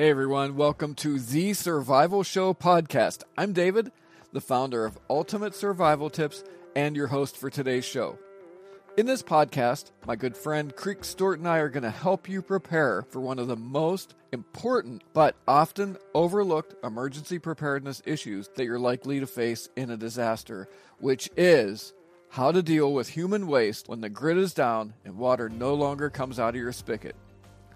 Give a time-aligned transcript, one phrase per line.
[0.00, 3.22] Hey everyone, welcome to the Survival Show podcast.
[3.36, 3.92] I'm David,
[4.32, 6.42] the founder of Ultimate Survival Tips
[6.74, 8.18] and your host for today's show.
[8.96, 12.40] In this podcast, my good friend Creek Stewart and I are going to help you
[12.40, 18.78] prepare for one of the most important but often overlooked emergency preparedness issues that you're
[18.78, 20.66] likely to face in a disaster,
[20.98, 21.92] which is
[22.30, 26.08] how to deal with human waste when the grid is down and water no longer
[26.08, 27.16] comes out of your spigot.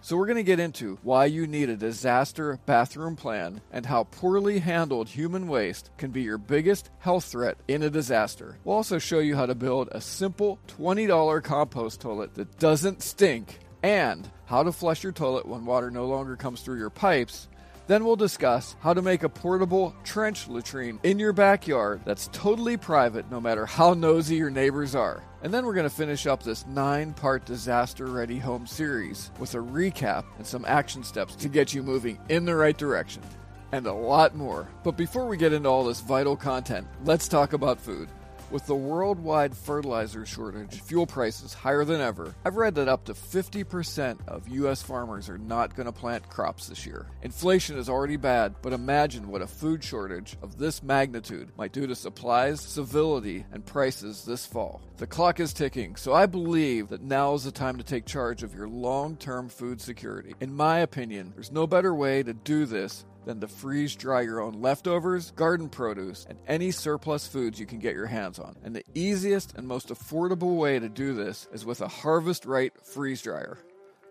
[0.05, 4.05] So, we're going to get into why you need a disaster bathroom plan and how
[4.05, 8.59] poorly handled human waste can be your biggest health threat in a disaster.
[8.65, 13.61] We'll also show you how to build a simple $20 compost toilet that doesn't stink
[13.83, 17.49] and how to flush your toilet when water no longer comes through your pipes
[17.87, 22.77] then we'll discuss how to make a portable trench latrine in your backyard that's totally
[22.77, 25.23] private no matter how nosy your neighbors are.
[25.45, 29.54] And then we're going to finish up this nine part disaster ready home series with
[29.54, 33.23] a recap and some action steps to get you moving in the right direction.
[33.70, 34.66] And a lot more.
[34.84, 38.09] But before we get into all this vital content, let's talk about food.
[38.55, 43.13] With the worldwide fertilizer shortage, fuel prices higher than ever, I've read that up to
[43.13, 44.80] 50% of U.S.
[44.80, 47.09] farmers are not going to plant crops this year.
[47.23, 51.88] Inflation is already bad, but imagine what a food shortage of this magnitude might do
[51.88, 54.80] to supplies, civility, and prices this fall.
[54.99, 58.45] The clock is ticking, so I believe that now is the time to take charge
[58.45, 60.37] of your long term food security.
[60.39, 64.41] In my opinion, there's no better way to do this than to freeze dry your
[64.41, 68.57] own leftovers, garden produce, and any surplus foods you can get your hands on.
[68.62, 72.73] And the easiest and most affordable way to do this is with a Harvest Right
[72.84, 73.59] freeze dryer.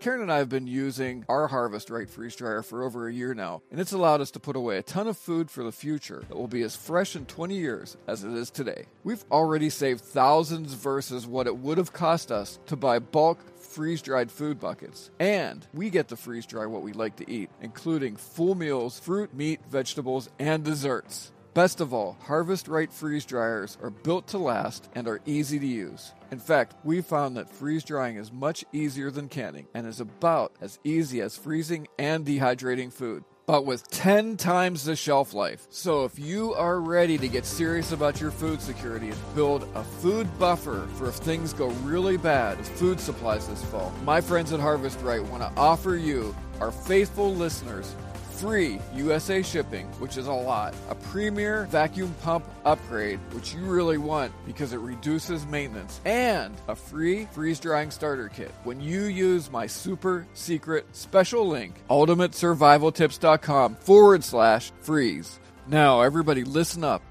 [0.04, 3.34] Karen and I have been using our Harvest Right freeze dryer for over a year
[3.34, 6.26] now, and it's allowed us to put away a ton of food for the future
[6.28, 8.88] that will be as fresh in 20 years as it is today.
[9.06, 13.40] We've already saved thousands versus what it would have cost us to buy bulk
[13.74, 15.10] freeze dried food buckets.
[15.20, 19.34] And we get to freeze dry what we like to eat, including full meals, fruit,
[19.34, 21.32] meat, vegetables, and desserts.
[21.54, 25.68] Best of all, Harvest Right freeze dryers are built to last and are easy to
[25.68, 26.14] use.
[26.32, 30.56] In fact, we found that freeze drying is much easier than canning and is about
[30.62, 35.68] as easy as freezing and dehydrating food but with 10 times the shelf life.
[35.70, 39.84] So if you are ready to get serious about your food security and build a
[39.84, 44.54] food buffer for if things go really bad with food supplies this fall, my friends
[44.54, 47.96] at Harvest Right want to offer you, our faithful listeners,
[48.44, 53.98] free USA shipping, which is a lot, a premier vacuum pump upgrade, which you really
[53.98, 59.50] want because it reduces maintenance, and a free freeze drying starter kit when you use
[59.50, 65.40] my super secret special link, ultimatesurvivaltips.com forward slash freeze.
[65.66, 67.02] Now, everybody, listen up.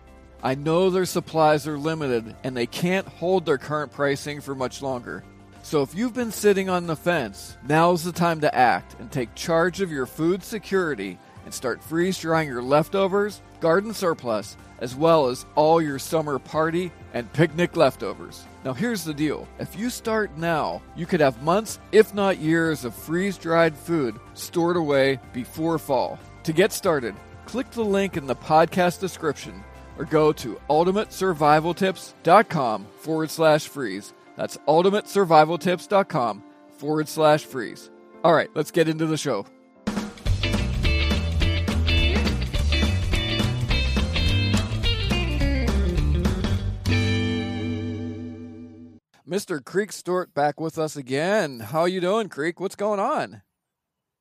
[0.42, 4.82] I know their supplies are limited and they can't hold their current pricing for much
[4.82, 5.24] longer.
[5.72, 9.34] So if you've been sitting on the fence, now's the time to act and take
[9.34, 15.28] charge of your food security and start freeze drying your leftovers, garden surplus, as well
[15.28, 18.44] as all your summer party and picnic leftovers.
[18.66, 22.84] Now, here's the deal if you start now, you could have months, if not years,
[22.84, 26.18] of freeze dried food stored away before fall.
[26.42, 27.14] To get started,
[27.46, 29.64] click the link in the podcast description
[29.96, 37.90] or go to ultimatesurvivaltips.com forward slash freeze that's ultimatesurvivaltips.com forward slash freeze.
[38.24, 39.46] All right, let's get into the show.
[49.32, 49.64] Mr.
[49.64, 51.60] Creek Stewart back with us again.
[51.60, 52.60] How you doing, Creek?
[52.60, 53.40] What's going on?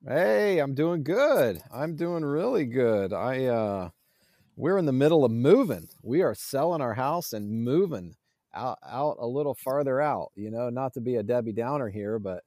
[0.08, 1.60] Hey, I'm doing good.
[1.70, 3.12] I'm doing really good.
[3.12, 3.90] I uh
[4.56, 5.88] we're in the middle of moving.
[6.02, 8.14] We are selling our house and moving
[8.54, 12.18] out out a little farther out you know not to be a debbie downer here
[12.18, 12.42] but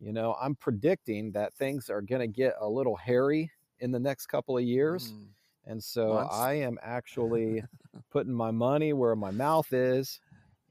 [0.00, 3.50] you know i'm predicting that things are going to get a little hairy
[3.80, 5.26] in the next couple of years mm.
[5.66, 6.34] and so Months.
[6.34, 7.62] i am actually
[8.10, 10.20] putting my money where my mouth is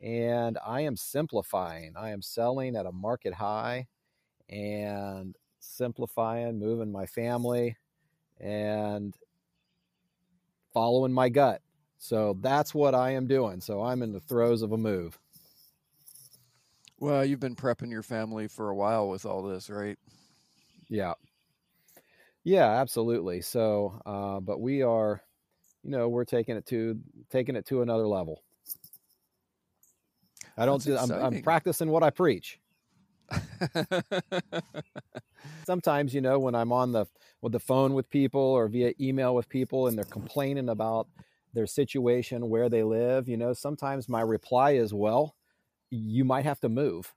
[0.01, 3.87] and i am simplifying i am selling at a market high
[4.49, 7.77] and simplifying moving my family
[8.39, 9.15] and
[10.73, 11.61] following my gut
[12.01, 13.61] so that's what I am doing.
[13.61, 15.19] So I'm in the throes of a move.
[16.99, 19.99] Well, you've been prepping your family for a while with all this, right?
[20.89, 21.13] Yeah.
[22.43, 23.41] Yeah, absolutely.
[23.41, 25.21] So, uh, but we are,
[25.83, 26.99] you know, we're taking it to
[27.29, 28.41] taking it to another level.
[30.57, 30.83] I don't.
[30.83, 32.59] That's I'm, I'm practicing what I preach.
[35.67, 37.05] Sometimes, you know, when I'm on the
[37.41, 41.07] with the phone with people or via email with people, and they're complaining about
[41.53, 45.35] their situation, where they live, you know, sometimes my reply is, "Well,
[45.91, 47.13] you might have to move,"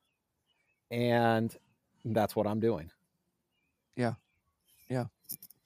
[0.90, 1.56] and
[2.04, 2.90] that's what I'm doing.
[3.96, 4.14] Yeah.
[4.88, 5.06] Yeah.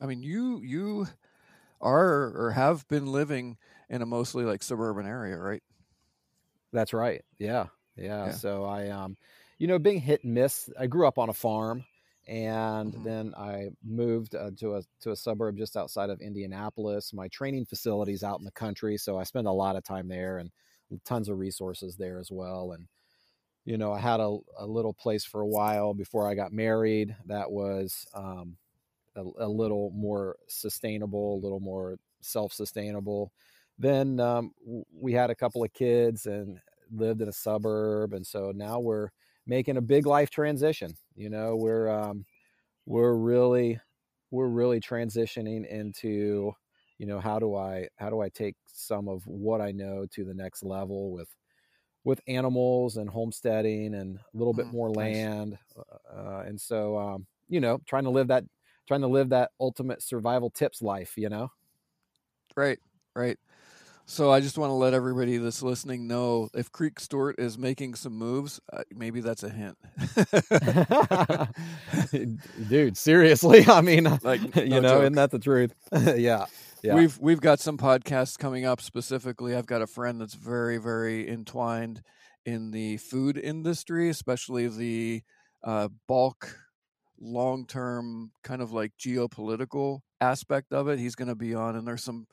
[0.00, 1.09] I mean, you you
[1.81, 5.62] are or have been living in a mostly like suburban area, right?
[6.73, 7.25] That's right.
[7.38, 7.67] Yeah.
[7.97, 8.29] Yeah.
[8.29, 8.31] Yeah.
[8.31, 9.17] So I, um,
[9.59, 10.71] you know, being hit and miss.
[10.79, 11.85] I grew up on a farm,
[12.28, 13.02] and Mhm.
[13.02, 17.12] then I moved uh, to a to a suburb just outside of Indianapolis.
[17.12, 20.38] My training facilities out in the country, so I spend a lot of time there
[20.38, 20.50] and
[21.04, 22.72] tons of resources there as well.
[22.72, 22.88] And
[23.64, 27.16] you know, I had a, a little place for a while before I got married
[27.26, 28.56] that was um,
[29.16, 33.32] a, a little more sustainable, a little more self sustainable.
[33.78, 36.60] Then um, w- we had a couple of kids and
[36.90, 39.10] lived in a suburb, and so now we're
[39.49, 40.99] making a big life transition.
[41.17, 42.27] You know, we're um,
[42.87, 43.81] we're really
[44.31, 46.53] we're really transitioning into
[46.99, 50.25] you know how do I how do I take some of what I know to
[50.25, 51.35] the next level with
[52.05, 55.29] with animals and homesteading and a little bit Mm, more nice.
[55.31, 55.59] land,
[56.11, 58.45] uh, and so um, you know trying to live that
[58.87, 61.17] trying to live that ultimate survival tips life.
[61.19, 61.50] You know.
[62.56, 62.79] Right,
[63.15, 63.39] right.
[64.10, 67.94] So I just want to let everybody that's listening know if Creek Stewart is making
[67.94, 69.76] some moves, uh, maybe that's a hint.
[72.70, 75.02] dude seriously i mean Like, you know joke.
[75.02, 76.46] isn't that the truth yeah
[76.82, 79.55] yeah We've we've got some podcasts coming up specifically.
[79.55, 82.02] I've got a friend that's very very entwined
[82.46, 85.22] in the food industry, especially the
[85.64, 86.56] uh, bulk,
[87.20, 90.99] long term kind of like geopolitical aspect of it.
[91.00, 92.26] He's going to be on, and there's some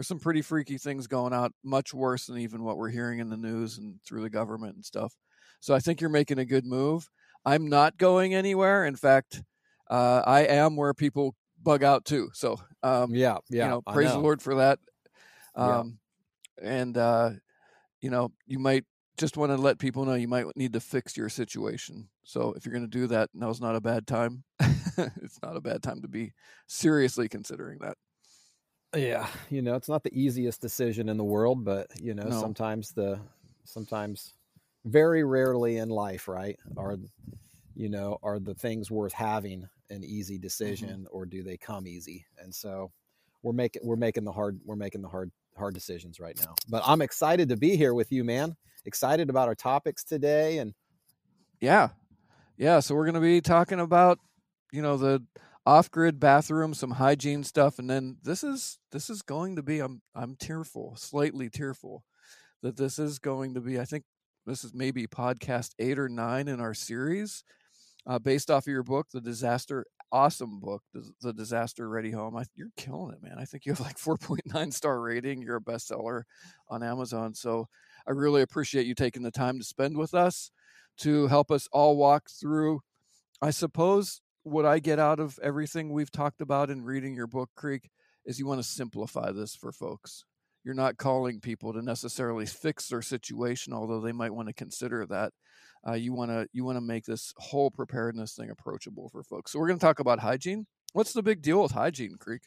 [0.00, 3.28] there's some pretty freaky things going out, much worse than even what we're hearing in
[3.28, 5.12] the news and through the government and stuff.
[5.60, 7.10] So I think you're making a good move.
[7.44, 8.86] I'm not going anywhere.
[8.86, 9.42] In fact,
[9.90, 12.30] uh, I am where people bug out too.
[12.32, 14.18] So um, yeah yeah you know, praise the.
[14.18, 14.78] Lord for that.
[15.54, 15.80] Yeah.
[15.80, 15.98] Um,
[16.62, 17.32] and uh,
[18.00, 18.86] you know, you might
[19.18, 22.08] just want to let people know you might need to fix your situation.
[22.24, 24.44] So if you're going to do that, now's not a bad time.
[24.96, 26.32] it's not a bad time to be
[26.66, 27.98] seriously considering that.
[28.94, 32.40] Yeah you know it's not the easiest decision in the world but you know No.
[32.40, 33.20] sometimes the
[33.64, 34.34] sometimes
[34.84, 36.96] very rarely in life right are
[37.74, 40.42] you know are the things worth having an easy mm-hmm.
[40.42, 42.90] decision or do they come easy and so
[43.42, 46.82] we're making we're making the hard we're making the hard hard decisions right now but
[46.86, 50.74] i'm excited to be here with you man excited about our topics today and
[51.60, 51.90] Yeah,
[52.56, 52.80] yeah.
[52.80, 54.18] So we're going to be talking about
[54.72, 55.22] you know the
[55.70, 60.02] off-grid bathroom, some hygiene stuff, and then this is this is going to be I'm
[60.16, 62.02] I'm tearful, slightly tearful
[62.60, 63.78] that this is going to be.
[63.78, 64.02] I think
[64.46, 67.44] this is maybe podcast eight or nine in our series,
[68.04, 69.86] uh, based off of your book, the disaster.
[70.12, 70.82] Awesome book,
[71.22, 72.36] the, disaster ready home.
[72.36, 73.36] I, you're killing it, man.
[73.38, 75.40] I think you have like 4.9 star rating.
[75.40, 76.22] You're a bestseller
[76.68, 77.32] on Amazon.
[77.32, 77.68] So
[78.08, 80.50] I really appreciate you taking the time to spend with us
[81.02, 82.80] to help us all walk through.
[83.40, 87.50] I suppose what I get out of everything we've talked about in reading your book,
[87.54, 87.88] Creek,
[88.24, 90.24] is you want to simplify this for folks.
[90.64, 95.06] You're not calling people to necessarily fix their situation, although they might want to consider
[95.06, 95.32] that.
[95.86, 99.52] Uh, you want to you want to make this whole preparedness thing approachable for folks.
[99.52, 100.66] So we're going to talk about hygiene.
[100.92, 102.42] What's the big deal with hygiene, Creek?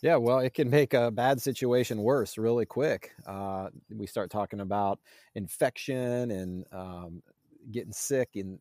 [0.00, 3.10] Yeah, well, it can make a bad situation worse really quick.
[3.26, 5.00] Uh, we start talking about
[5.34, 7.22] infection and um,
[7.72, 8.60] getting sick and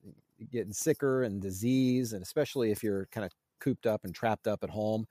[0.52, 4.64] getting sicker and disease, and especially if you're kind of cooped up and trapped up
[4.64, 5.06] at home,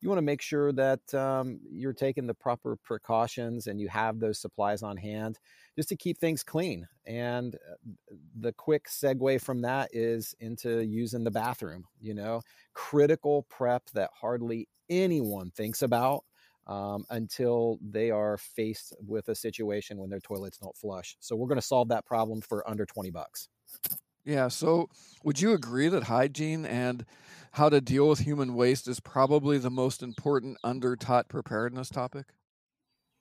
[0.00, 4.18] you want to make sure that um, you're taking the proper precautions and you have
[4.18, 5.38] those supplies on hand
[5.76, 6.86] just to keep things clean.
[7.06, 11.84] And uh, the quick segue from that is into using the bathroom.
[12.00, 12.42] You know,
[12.74, 16.24] critical prep that hardly anyone thinks about
[16.66, 21.16] um, until they are faced with a situation when their toilets don't flush.
[21.20, 23.48] So we're going to solve that problem for under 20 bucks.
[24.24, 24.48] Yeah.
[24.48, 24.88] So,
[25.24, 27.04] would you agree that hygiene and
[27.52, 32.26] how to deal with human waste is probably the most important under taught preparedness topic?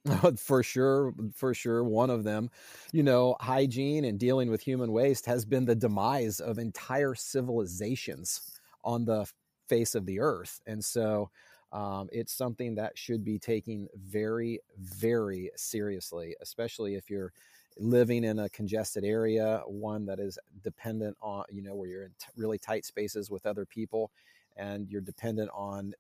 [0.38, 1.84] for sure, for sure.
[1.84, 2.50] One of them,
[2.92, 8.60] you know, hygiene and dealing with human waste has been the demise of entire civilizations
[8.84, 9.32] on the
[9.70, 10.60] face of the earth.
[10.66, 11.30] And so,
[11.72, 17.32] um, it's something that should be taken very, very seriously, especially if you're
[17.78, 22.14] living in a congested area, one that is dependent on, you know, where you're in
[22.20, 24.12] t- really tight spaces with other people
[24.58, 25.94] and you're dependent on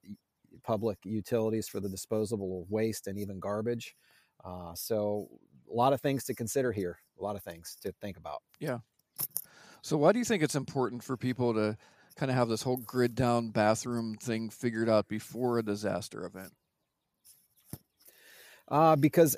[0.63, 3.95] public utilities for the disposable waste and even garbage.
[4.43, 5.27] Uh, so,
[5.71, 8.41] a lot of things to consider here, a lot of things to think about.
[8.59, 8.79] Yeah.
[9.81, 11.77] So, why do you think it's important for people to
[12.15, 16.51] kind of have this whole grid down bathroom thing figured out before a disaster event?
[18.67, 19.37] Uh, because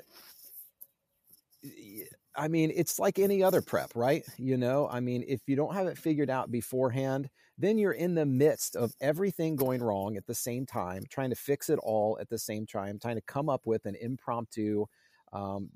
[2.36, 4.24] I mean, it's like any other prep, right?
[4.38, 8.14] You know, I mean, if you don't have it figured out beforehand, then you're in
[8.14, 12.18] the midst of everything going wrong at the same time, trying to fix it all
[12.20, 14.86] at the same time, trying to come up with an impromptu,
[15.32, 15.70] um,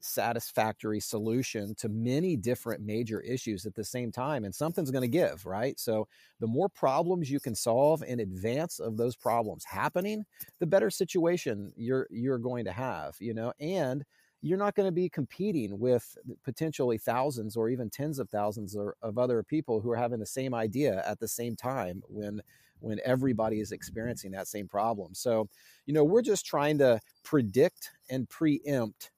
[0.00, 4.44] satisfactory solution to many different major issues at the same time.
[4.44, 5.78] And something's going to give, right?
[5.80, 6.06] So
[6.38, 10.24] the more problems you can solve in advance of those problems happening,
[10.60, 14.04] the better situation you're you're going to have, you know, and
[14.42, 19.18] you're not going to be competing with potentially thousands or even tens of thousands of
[19.18, 22.42] other people who are having the same idea at the same time when
[22.80, 25.14] when everybody is experiencing that same problem.
[25.14, 25.48] So,
[25.86, 29.10] you know, we're just trying to predict and preempt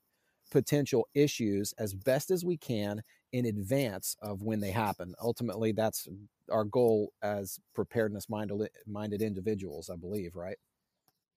[0.50, 5.14] potential issues as best as we can in advance of when they happen.
[5.22, 6.08] Ultimately, that's
[6.50, 10.58] our goal as preparedness minded individuals, I believe, right?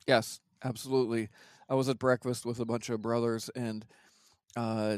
[0.07, 1.29] Yes, absolutely.
[1.71, 3.85] I was at breakfast with a bunch of brothers and
[4.57, 4.97] uh,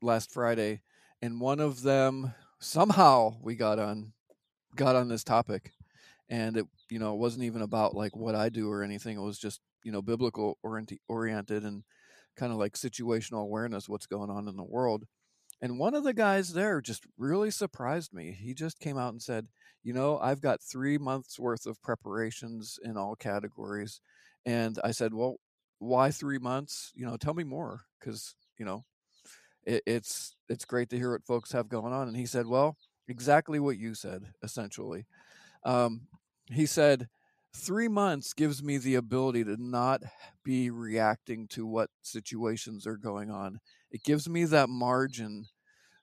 [0.00, 0.80] last Friday,
[1.20, 4.12] and one of them somehow we got on
[4.76, 5.72] got on this topic,
[6.28, 9.16] and it you know it wasn't even about like what I do or anything.
[9.18, 11.82] It was just you know biblical oriented oriented and
[12.36, 15.06] kind of like situational awareness, what's going on in the world.
[15.60, 18.30] And one of the guys there just really surprised me.
[18.40, 19.48] He just came out and said,
[19.82, 24.00] You know, I've got three months worth of preparations in all categories.
[24.46, 25.38] And I said, Well,
[25.82, 26.92] why three months?
[26.94, 28.84] You know, tell me more because you know
[29.64, 32.08] it, it's it's great to hear what folks have going on.
[32.08, 32.76] And he said, well,
[33.08, 35.06] exactly what you said, essentially.
[35.64, 36.02] Um,
[36.46, 37.08] he said,
[37.54, 40.02] three months gives me the ability to not
[40.44, 43.60] be reacting to what situations are going on.
[43.90, 45.46] It gives me that margin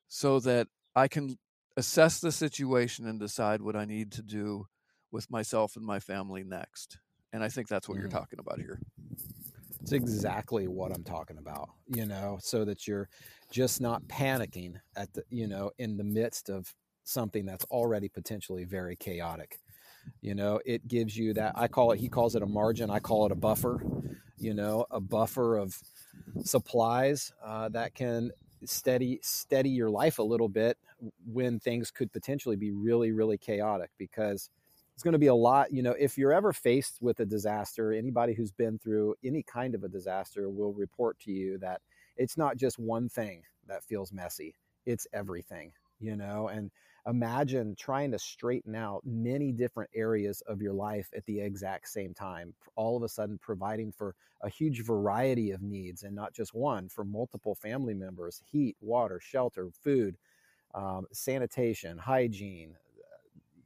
[0.07, 1.38] so that I can
[1.77, 4.67] assess the situation and decide what I need to do
[5.12, 7.00] with myself and my family next.
[7.31, 8.01] And I think that's what mm.
[8.01, 8.79] you're talking about here.
[9.81, 13.09] It's exactly what I'm talking about, you know, so that you're
[13.51, 18.65] just not panicking at the, you know, in the midst of something that's already potentially
[18.65, 19.59] very chaotic.
[20.21, 23.00] You know, it gives you that I call it he calls it a margin, I
[23.00, 23.81] call it a buffer,
[24.38, 25.77] you know, a buffer of
[26.43, 28.31] supplies uh, that can
[28.65, 30.77] steady steady your life a little bit
[31.25, 34.50] when things could potentially be really really chaotic because
[35.00, 37.94] it's going to be a lot you know if you're ever faced with a disaster
[37.94, 41.79] anybody who's been through any kind of a disaster will report to you that
[42.18, 44.53] it's not just one thing that feels messy
[44.86, 46.70] it's everything you know and
[47.08, 52.13] imagine trying to straighten out many different areas of your life at the exact same
[52.13, 56.53] time all of a sudden providing for a huge variety of needs and not just
[56.53, 60.18] one for multiple family members heat water shelter food
[60.75, 62.75] um, sanitation hygiene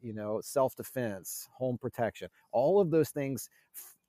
[0.03, 3.49] you know, self defense, home protection, all of those things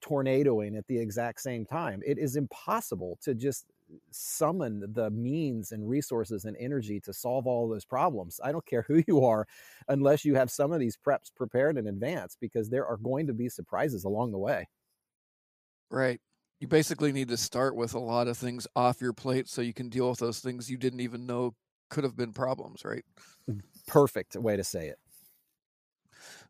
[0.01, 2.03] tornadoing at the exact same time.
[2.05, 3.67] It is impossible to just
[4.11, 8.41] summon the means and resources and energy to solve all those problems.
[8.43, 9.47] I don't care who you are,
[9.89, 13.35] unless you have some of these preps prepared in advance, because there are going to
[13.35, 14.69] be surprises along the way.
[15.91, 16.21] Right.
[16.61, 19.75] You basically need to start with a lot of things off your plate so you
[19.75, 21.57] can deal with those things you didn't even know
[21.91, 23.05] could have been problems, right?
[23.49, 24.99] Mm, perfect way to say it.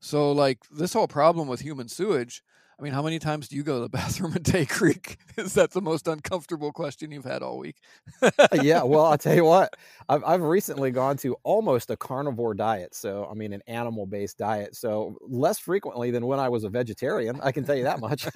[0.05, 2.43] So, like this whole problem with human sewage.
[2.79, 5.17] I mean, how many times do you go to the bathroom in Day Creek?
[5.39, 7.77] Is that the most uncomfortable question you've had all week?
[8.21, 8.31] Uh,
[8.61, 9.75] yeah, well, I'll tell you what.
[10.11, 14.37] I've I've recently gone to almost a carnivore diet, so I mean an animal based
[14.37, 14.77] diet.
[14.77, 17.41] So less frequently than when I was a vegetarian.
[17.43, 18.29] I can tell you that much.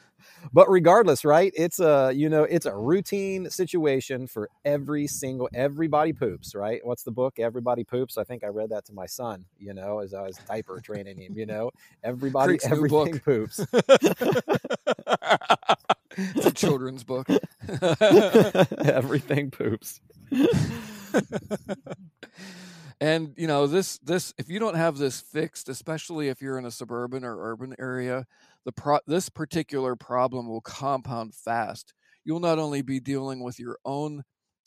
[0.52, 6.12] but regardless right it's a you know it's a routine situation for every single everybody
[6.12, 6.80] poops right?
[6.84, 8.18] What's the book everybody poops?
[8.18, 11.18] I think i read that to my son you know as i was diaper training
[11.18, 11.70] him you know?
[12.02, 13.64] Everybody Creek's everything poops.
[16.16, 17.28] It's a children's book.
[18.78, 20.00] Everything poops.
[23.00, 26.64] And you know this this if you don't have this fixed especially if you're in
[26.64, 28.26] a suburban or urban area
[28.64, 31.94] the pro- this particular problem will compound fast.
[32.24, 34.24] You'll not only be dealing with your own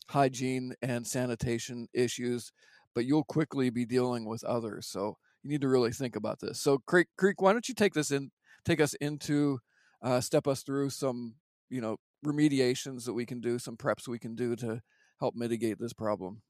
[0.10, 2.52] hygiene and sanitation issues,
[2.94, 4.88] but you'll quickly be dealing with others.
[4.88, 6.60] So you need to really think about this.
[6.60, 8.32] So Creek, Creek, why don't you take this in,
[8.66, 9.60] take us into,
[10.02, 11.36] uh, step us through some,
[11.70, 14.82] you know, remediations that we can do, some preps we can do to
[15.20, 16.42] help mitigate this problem?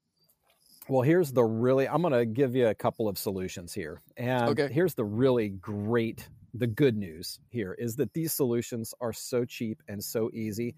[0.88, 4.01] Well, here's the really, I'm going to give you a couple of solutions here.
[4.15, 4.70] And Okay.
[4.70, 9.84] here's the really great, the good news here is that these solutions are so cheap
[9.89, 10.75] and so easy.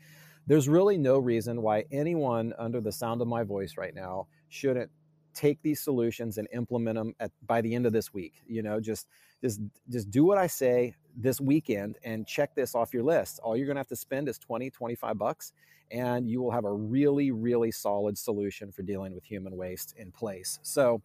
[0.47, 4.91] There's really no reason why anyone under the sound of my voice right now shouldn't
[5.35, 8.41] take these solutions and implement them at by the end of this week.
[8.47, 9.07] You know, just
[9.41, 13.39] just just do what I say this weekend and check this off your list.
[13.43, 15.53] All you're going to have to spend is 20, 25 bucks
[15.91, 20.11] and you will have a really, really solid solution for dealing with human waste in
[20.11, 20.59] place.
[20.61, 21.01] So,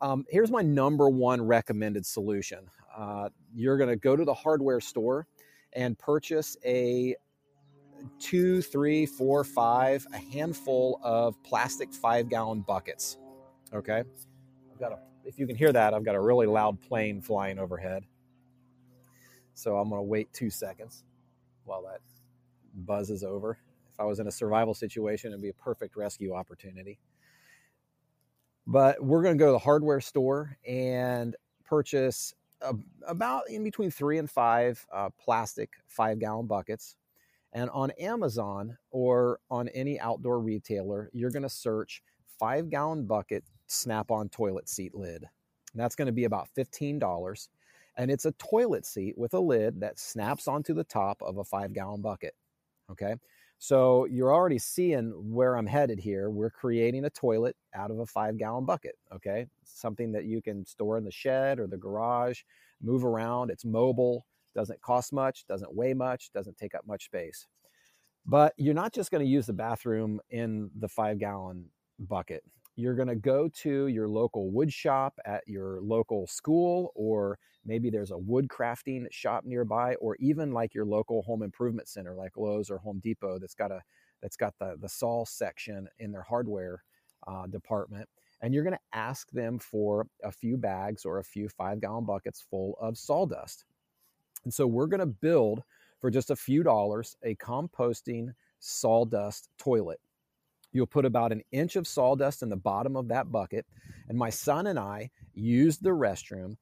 [0.00, 2.68] um, here's my number one recommended solution.
[2.94, 5.26] Uh, you're going to go to the hardware store
[5.72, 7.14] and purchase a
[8.18, 13.16] two, three, four, five, a handful of plastic five gallon buckets.
[13.72, 14.02] Okay.
[14.72, 17.58] I've got a, if you can hear that, I've got a really loud plane flying
[17.58, 18.04] overhead.
[19.54, 21.04] So I'm going to wait two seconds
[21.64, 22.00] while that
[22.74, 23.58] buzzes over.
[23.92, 26.98] If I was in a survival situation, it'd be a perfect rescue opportunity.
[28.66, 32.74] But we're going to go to the hardware store and purchase a,
[33.06, 36.96] about in between three and five uh, plastic five gallon buckets.
[37.52, 42.02] And on Amazon or on any outdoor retailer, you're going to search
[42.38, 45.24] five gallon bucket snap on toilet seat lid.
[45.72, 47.48] And that's going to be about $15.
[47.96, 51.44] And it's a toilet seat with a lid that snaps onto the top of a
[51.44, 52.34] five gallon bucket.
[52.90, 53.14] Okay.
[53.58, 56.28] So you're already seeing where I'm headed here.
[56.28, 58.96] We're creating a toilet out of a five gallon bucket.
[59.14, 59.46] Okay.
[59.64, 62.42] Something that you can store in the shed or the garage,
[62.82, 63.50] move around.
[63.50, 67.46] It's mobile, doesn't cost much, doesn't weigh much, doesn't take up much space.
[68.26, 71.66] But you're not just going to use the bathroom in the five gallon
[71.98, 72.42] bucket.
[72.76, 77.88] You're going to go to your local wood shop at your local school, or maybe
[77.88, 82.36] there's a wood crafting shop nearby, or even like your local home improvement center, like
[82.36, 83.82] Lowe's or Home Depot, that's got a
[84.22, 86.82] that's got the the saw section in their hardware
[87.26, 88.08] uh, department.
[88.42, 92.04] And you're going to ask them for a few bags or a few five gallon
[92.04, 93.64] buckets full of sawdust.
[94.44, 95.62] And so we're going to build
[96.00, 100.00] for just a few dollars a composting sawdust toilet.
[100.76, 103.64] You'll put about an inch of sawdust in the bottom of that bucket.
[104.10, 106.56] And my son and I used the restroom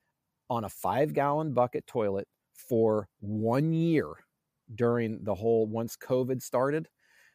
[0.48, 4.12] on a five gallon bucket toilet for one year
[4.72, 6.88] during the whole once COVID started.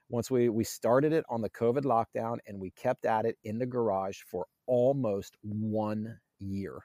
[0.07, 3.59] Once we, we started it on the COVID lockdown and we kept at it in
[3.59, 6.79] the garage for almost one year.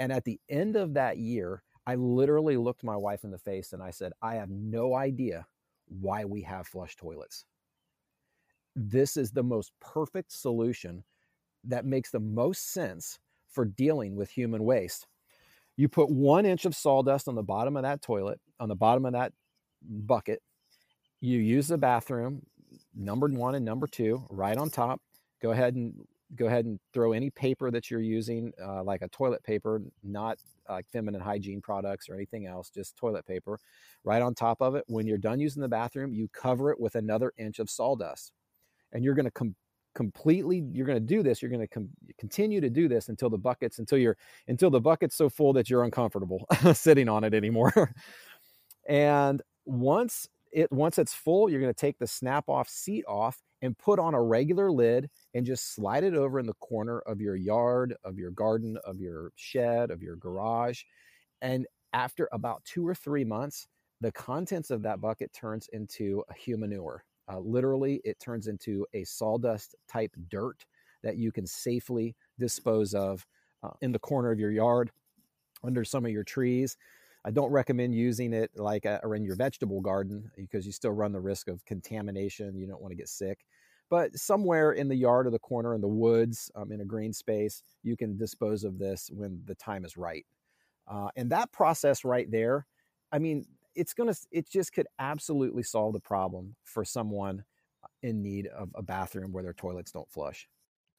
[0.00, 3.72] And at the end of that year, I literally looked my wife in the face
[3.72, 5.46] and I said, I have no idea
[5.86, 7.44] why we have flush toilets.
[8.74, 11.04] This is the most perfect solution
[11.64, 15.06] that makes the most sense for dealing with human waste.
[15.76, 19.04] You put one inch of sawdust on the bottom of that toilet, on the bottom
[19.04, 19.32] of that
[19.82, 20.42] bucket.
[21.20, 22.42] You use the bathroom,
[22.94, 25.00] numbered one and number two, right on top.
[25.40, 25.94] Go ahead and
[26.34, 30.38] go ahead and throw any paper that you're using, uh, like a toilet paper, not
[30.68, 33.58] like feminine hygiene products or anything else, just toilet paper,
[34.04, 34.84] right on top of it.
[34.86, 38.32] When you're done using the bathroom, you cover it with another inch of sawdust,
[38.92, 39.54] and you're going to com-
[39.94, 40.64] completely.
[40.72, 41.42] You're going to do this.
[41.42, 44.16] You're going to com- continue to do this until the buckets, until you're,
[44.48, 47.94] until the bucket's so full that you're uncomfortable sitting on it anymore.
[48.88, 53.42] and once it once it's full, you're going to take the snap off seat off
[53.62, 57.20] and put on a regular lid and just slide it over in the corner of
[57.20, 60.82] your yard, of your garden, of your shed, of your garage.
[61.40, 63.68] And after about two or three months,
[64.00, 67.04] the contents of that bucket turns into a humanure.
[67.30, 70.64] Uh, literally, it turns into a sawdust type dirt
[71.02, 73.26] that you can safely dispose of
[73.62, 74.90] uh, in the corner of your yard,
[75.64, 76.76] under some of your trees.
[77.24, 80.90] I don't recommend using it like uh, or in your vegetable garden because you still
[80.90, 82.56] run the risk of contamination.
[82.56, 83.44] You don't want to get sick.
[83.88, 87.12] But somewhere in the yard or the corner in the woods, um, in a green
[87.12, 90.24] space, you can dispose of this when the time is right.
[90.88, 92.66] Uh, and that process right there,
[93.12, 97.44] I mean, it's gonna, it just could absolutely solve the problem for someone
[98.02, 100.48] in need of a bathroom where their toilets don't flush.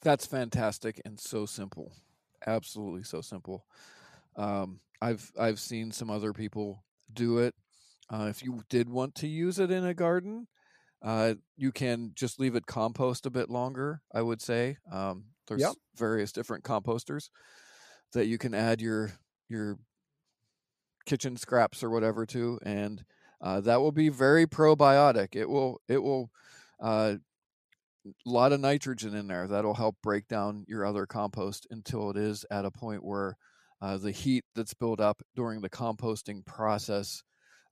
[0.02, 1.94] That's fantastic and so simple.
[2.46, 3.66] Absolutely so simple.
[4.36, 7.56] Um, I've I've seen some other people do it.
[8.10, 10.48] Uh, if you did want to use it in a garden,
[11.04, 14.04] uh, you can just leave it compost a bit longer.
[14.14, 15.78] I would say um, there's Yep.
[15.96, 17.30] various different composters
[18.14, 19.14] that you can add your
[19.50, 19.80] your
[21.06, 23.04] kitchen scraps or whatever too, and
[23.42, 25.36] uh, that will be very probiotic.
[25.36, 26.32] It will it will
[26.82, 27.16] uh,
[28.06, 32.18] a lot of nitrogen in there that'll help break down your other compost until it
[32.18, 33.38] is at a point where
[33.82, 37.24] uh, the heat that's built up during the composting process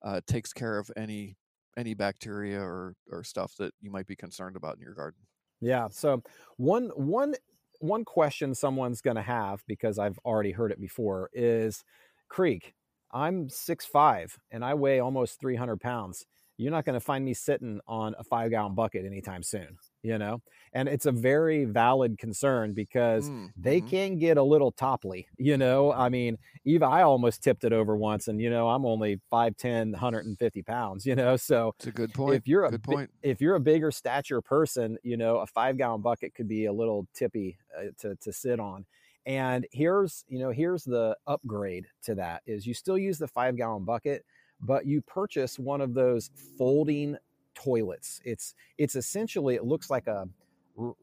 [0.04, 1.38] uh, takes care of any
[1.78, 5.20] any bacteria or or stuff that you might be concerned about in your garden.
[5.62, 5.88] Yeah.
[5.92, 6.24] So
[6.58, 7.36] one one
[7.80, 11.84] one question someone's going to have because I've already heard it before is,
[12.30, 12.74] Creek,
[13.14, 16.26] I'm six five and I weigh almost 300 pounds.
[16.58, 20.18] You're not going to find me sitting on a five gallon bucket anytime soon you
[20.18, 20.42] know?
[20.74, 23.90] And it's a very valid concern because mm, they mm-hmm.
[23.90, 25.92] can get a little topply you know?
[25.92, 29.92] I mean eva i almost tipped it over once and you know i'm only 510
[29.92, 31.36] 150 pounds you know?
[31.36, 33.10] So it's a good point if you're a good point.
[33.24, 36.74] if you're a bigger stature person you know a five gallon bucket could be a
[36.74, 38.86] little tippy uh, to, to sit on
[39.26, 43.56] and here's you know here's the upgrade to that is you still use the five
[43.56, 44.26] gallon bucket
[44.62, 47.18] but you purchase one of those folding
[47.54, 48.22] toilets.
[48.24, 50.28] It's it's essentially it looks like a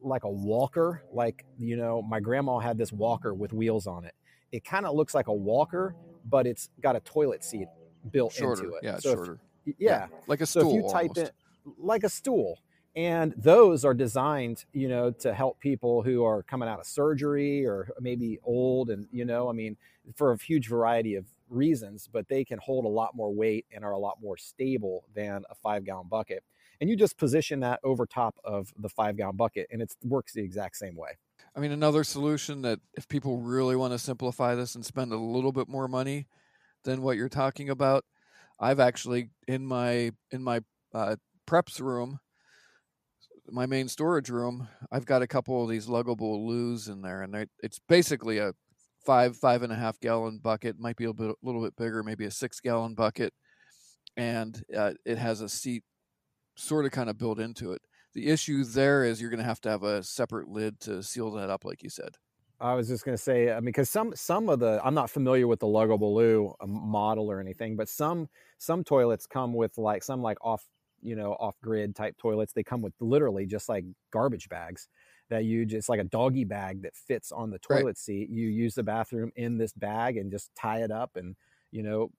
[0.01, 1.03] like a walker.
[1.11, 4.13] Like you know, my grandma had this walker with wheels on it.
[4.51, 7.67] It kind of looks like a walker, but it's got a toilet seat
[8.11, 8.63] built shorter.
[8.63, 8.83] into it.
[8.83, 9.39] Yeah, so shorter.
[9.65, 10.07] If, yeah.
[10.11, 10.61] yeah, like a stool.
[10.63, 11.33] So if you type almost.
[11.65, 12.59] in like a stool,
[12.99, 17.65] and those are designed, you know, to help people who are coming out of surgery
[17.65, 19.77] or maybe old, and you know, I mean,
[20.15, 23.85] for a huge variety of reasons, but they can hold a lot more weight and
[23.85, 26.43] are a lot more stable than a five gallon bucket.
[26.81, 30.33] And you just position that over top of the five gallon bucket and it works
[30.33, 31.11] the exact same way.
[31.55, 35.17] I mean, another solution that if people really want to simplify this and spend a
[35.17, 36.27] little bit more money
[36.83, 38.03] than what you're talking about,
[38.59, 41.15] I've actually in my in my uh,
[41.47, 42.19] preps room,
[43.51, 47.47] my main storage room, I've got a couple of these luggable loos in there, and
[47.61, 48.53] it's basically a
[49.05, 52.25] five five and a half gallon bucket might be a, bit, little bit bigger maybe
[52.25, 53.33] a six gallon bucket
[54.17, 55.83] and uh, it has a seat
[56.55, 57.81] sort of kind of built into it.
[58.13, 61.31] The issue there is you're going to have to have a separate lid to seal
[61.31, 62.15] that up like you said.
[62.59, 65.09] I was just going to say, I mean, because some some of the I'm not
[65.09, 69.77] familiar with the Luggable Loo um, model or anything, but some some toilets come with
[69.77, 70.67] like some like off
[71.01, 72.53] you know off grid type toilets.
[72.53, 74.87] They come with literally just like garbage bags,
[75.29, 77.97] that you just like a doggy bag that fits on the toilet right.
[77.97, 78.29] seat.
[78.29, 81.35] You use the bathroom in this bag and just tie it up and,
[81.71, 82.11] you know,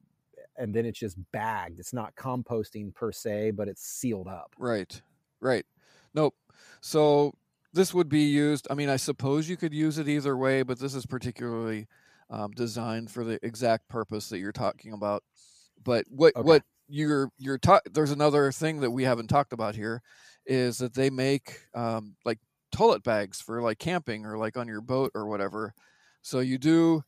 [0.56, 1.80] and then it's just bagged.
[1.80, 4.54] It's not composting per se, but it's sealed up.
[4.58, 5.00] Right.
[5.40, 5.66] Right.
[6.14, 6.34] Nope.
[6.80, 7.34] So
[7.72, 8.66] this would be used.
[8.70, 11.88] I mean, I suppose you could use it either way, but this is particularly
[12.30, 15.24] um, designed for the exact purpose that you're talking about.
[15.82, 16.46] But what okay.
[16.46, 20.02] what you're you're ta- there's another thing that we haven't talked about here
[20.46, 22.38] is that they make um, like
[22.72, 25.74] toilet bags for like camping or like on your boat or whatever.
[26.22, 27.02] So you do,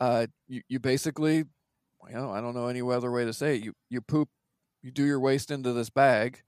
[0.00, 3.64] uh, you, you basically, you know, I don't know any other way to say it.
[3.64, 4.28] You, you poop,
[4.82, 6.42] you do your waste into this bag.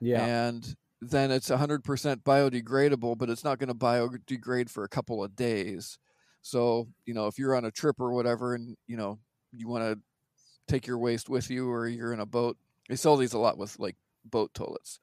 [0.00, 0.24] Yeah.
[0.24, 1.82] And then it's 100%
[2.22, 5.98] biodegradable, but it's not going to biodegrade for a couple of days.
[6.42, 9.18] So, you know, if you're on a trip or whatever and, you know,
[9.52, 10.00] you want to
[10.68, 12.56] take your waste with you or you're in a boat,
[12.88, 14.98] they sell these a lot with like boat toilets.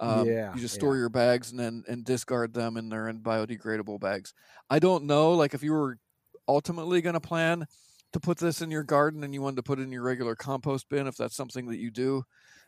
[0.00, 1.00] Um, yeah, you just store yeah.
[1.00, 4.32] your bags and then and discard them, and they're in biodegradable bags.
[4.70, 5.98] I don't know, like if you were
[6.46, 7.66] ultimately going to plan
[8.12, 10.34] to put this in your garden and you wanted to put it in your regular
[10.34, 12.22] compost bin, if that's something that you do,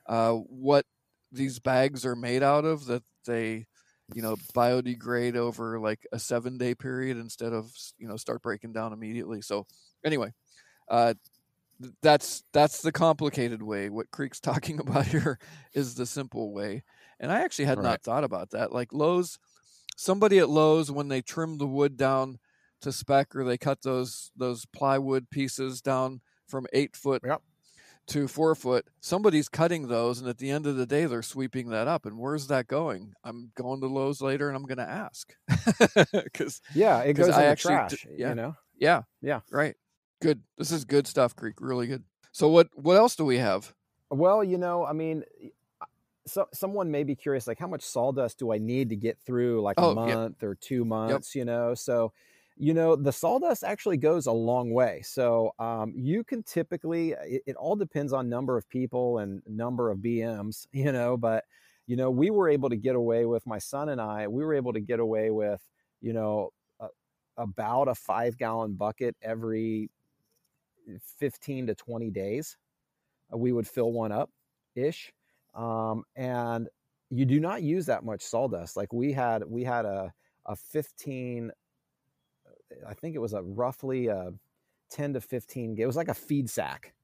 [0.07, 0.87] uh, what
[1.33, 3.67] these bags are made out of that they
[4.15, 8.73] you know biodegrade over like a seven day period instead of you know start breaking
[8.73, 9.67] down immediately so
[10.05, 10.33] anyway
[10.89, 11.15] uh
[12.03, 15.39] that's that's the complicated way what creek's talking about here
[15.73, 16.83] is the simple way
[17.21, 17.85] and I actually had right.
[17.85, 18.73] not thought about that.
[18.73, 19.39] Like Lowe's,
[19.97, 22.39] somebody at Lowe's when they trim the wood down
[22.81, 27.43] to spec or they cut those those plywood pieces down from eight foot yep.
[28.09, 31.69] to four foot, somebody's cutting those, and at the end of the day, they're sweeping
[31.69, 32.07] that up.
[32.07, 33.13] And where's that going?
[33.23, 35.35] I'm going to Lowe's later, and I'm going to ask
[36.25, 38.07] because yeah, it goes I in actually, trash.
[38.17, 39.77] yeah, you know, yeah, yeah, right.
[40.21, 40.43] Good.
[40.59, 41.55] This is good stuff, Creek.
[41.61, 42.05] Really good.
[42.33, 43.75] So what what else do we have?
[44.11, 45.25] Well, you know, I mean,
[46.27, 49.63] so someone may be curious like how much sawdust do i need to get through
[49.63, 50.49] like oh, a month yep.
[50.49, 51.41] or two months yep.
[51.41, 52.13] you know so
[52.57, 57.43] you know the sawdust actually goes a long way so um, you can typically it,
[57.47, 61.45] it, all depends on number of people and number of bms you know but
[61.87, 64.55] you know we were able to get away with my son and i we were
[64.55, 65.63] able to get away with
[66.01, 66.51] you know
[67.37, 69.91] about a five gallon bucket every
[71.19, 72.57] 15 to 20 days
[73.33, 74.31] uh, we would fill one up
[74.75, 75.13] ish
[75.55, 76.69] um, and
[77.11, 78.77] you do not use that much sawdust.
[78.77, 80.13] Like we had, we had a
[80.47, 81.51] a 15,
[82.87, 84.33] I think it was a roughly a
[84.91, 85.77] 10 to 15.
[85.79, 86.95] It was like a feed sack.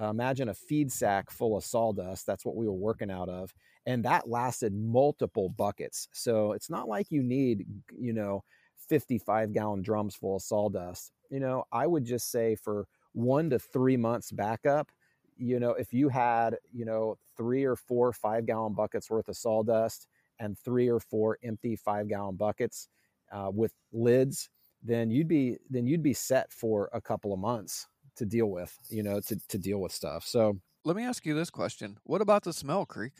[0.00, 2.26] Uh, imagine a feed sack full of sawdust.
[2.26, 3.54] That's what we were working out of,
[3.86, 6.08] and that lasted multiple buckets.
[6.12, 7.64] So it's not like you need,
[7.98, 8.44] you know,
[8.88, 11.12] 55 gallon drums full of sawdust.
[11.30, 14.92] You know, I would just say for one to three months backup,
[15.36, 19.36] you know, if you had, you know, three or four five gallon buckets worth of
[19.36, 20.06] sawdust
[20.38, 22.88] and three or four empty five gallon buckets
[23.32, 24.50] uh, with lids,
[24.82, 28.76] then you'd be then you'd be set for a couple of months to deal with,
[28.88, 30.24] you know, to to deal with stuff.
[30.26, 33.12] So let me ask you this question: What about the smell, Creek?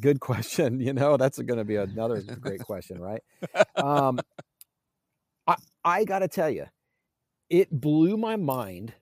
[0.00, 0.80] Good question.
[0.80, 3.22] You know, that's going to be another great question, right?
[3.76, 4.20] Um,
[5.46, 6.66] I I got to tell you,
[7.52, 8.94] it blew my mind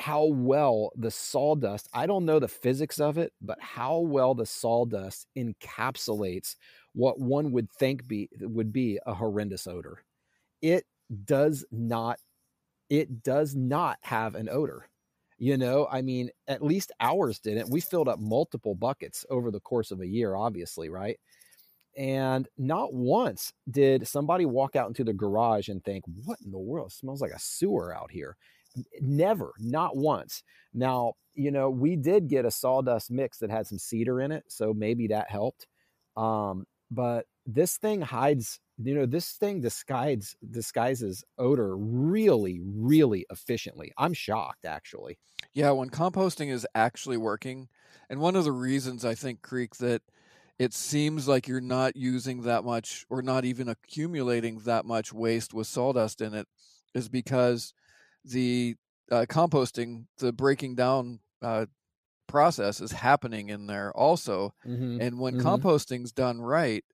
[0.00, 4.46] how well the sawdust, I don't know the physics of it, but how well the
[4.46, 6.56] sawdust encapsulates
[6.94, 10.04] what one would think be would be a horrendous odor.
[10.62, 10.86] It
[11.24, 12.18] does not
[12.90, 14.88] it does not have an odor.
[15.38, 17.70] You know, I mean, at least ours didn't.
[17.70, 21.18] We filled up multiple buckets over the course of a year, obviously, right?
[21.96, 26.58] And not once did somebody walk out into the garage and think, what in the
[26.58, 26.90] world?
[26.90, 28.36] It smells like a sewer out here.
[29.00, 30.42] Never, not once.
[30.72, 34.44] Now, you know, we did get a sawdust mix that had some cedar in it,
[34.48, 35.66] so maybe that helped.
[36.16, 43.92] Um, but this thing hides, you know, this thing disguises disguises odor really, really efficiently.
[43.98, 45.18] I'm shocked, actually.
[45.52, 47.68] Yeah, when composting is actually working,
[48.08, 50.02] and one of the reasons I think Creek that
[50.58, 55.52] it seems like you're not using that much or not even accumulating that much waste
[55.52, 56.46] with sawdust in it
[56.94, 57.74] is because
[58.24, 58.76] the
[59.10, 61.66] uh, composting, the breaking down uh,
[62.28, 64.54] process is happening in there also.
[64.66, 65.00] Mm-hmm.
[65.00, 65.46] And when mm-hmm.
[65.46, 66.84] composting's done right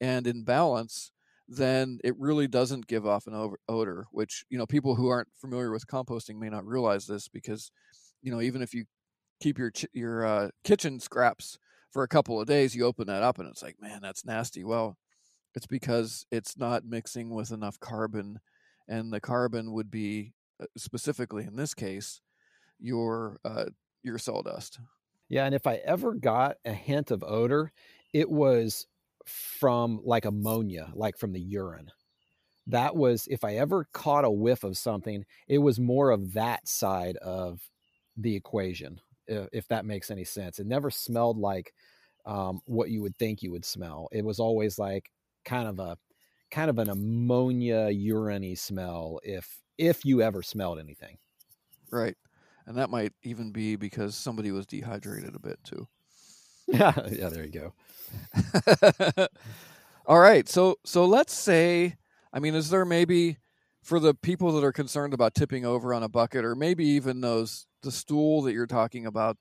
[0.00, 1.10] and in balance,
[1.48, 5.70] then it really doesn't give off an odor, which, you know, people who aren't familiar
[5.70, 7.70] with composting may not realize this because,
[8.22, 8.84] you know, even if you
[9.40, 11.58] keep your, your uh, kitchen scraps
[11.96, 14.64] for a couple of days, you open that up and it's like, man, that's nasty.
[14.64, 14.98] Well,
[15.54, 18.38] it's because it's not mixing with enough carbon,
[18.86, 22.20] and the carbon would be uh, specifically in this case
[22.78, 23.64] your uh,
[24.02, 24.78] your sawdust.
[25.30, 27.72] Yeah, and if I ever got a hint of odor,
[28.12, 28.86] it was
[29.24, 31.90] from like ammonia, like from the urine.
[32.66, 36.68] That was if I ever caught a whiff of something, it was more of that
[36.68, 37.70] side of
[38.18, 40.58] the equation, if that makes any sense.
[40.58, 41.72] It never smelled like
[42.24, 44.08] um, what you would think you would smell.
[44.12, 45.10] It was always like
[45.44, 45.96] kind of a
[46.50, 51.18] kind of an ammonia urine smell if if you ever smelled anything.
[51.90, 52.16] Right.
[52.66, 55.86] And that might even be because somebody was dehydrated a bit too.
[56.66, 57.72] Yeah, yeah, there you
[59.16, 59.26] go.
[60.06, 60.48] All right.
[60.48, 61.96] So so let's say
[62.32, 63.38] I mean is there maybe
[63.86, 67.20] for the people that are concerned about tipping over on a bucket or maybe even
[67.20, 69.36] those the stool that you're talking about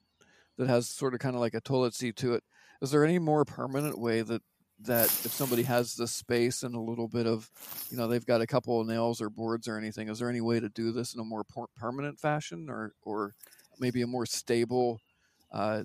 [0.57, 2.43] that has sort of kind of like a toilet seat to it
[2.81, 4.41] is there any more permanent way that
[4.81, 7.49] that if somebody has the space and a little bit of,
[7.89, 10.41] you know, they've got a couple of nails or boards or anything, is there any
[10.41, 13.33] way to do this in a more per- permanent fashion or, or
[13.79, 14.99] maybe a more stable,
[15.53, 15.83] uh,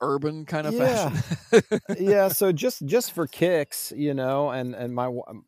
[0.00, 1.10] urban kind of yeah.
[1.10, 1.80] fashion?
[1.98, 2.28] yeah.
[2.28, 5.06] So just, just for kicks, you know, and, and my,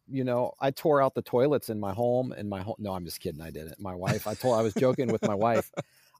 [0.08, 2.76] you know, I tore out the toilets in my home and my home.
[2.78, 3.40] No, I'm just kidding.
[3.40, 3.80] I didn't.
[3.80, 5.70] My wife, I told, I was joking with my wife.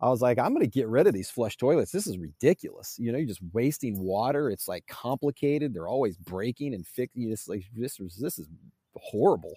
[0.01, 1.91] I was like, I'm going to get rid of these flush toilets.
[1.91, 2.97] This is ridiculous.
[2.99, 4.49] You know, you're just wasting water.
[4.51, 5.75] It's like complicated.
[5.75, 7.31] They're always breaking and fixing.
[7.31, 8.47] It's like this is this is
[8.95, 9.55] horrible.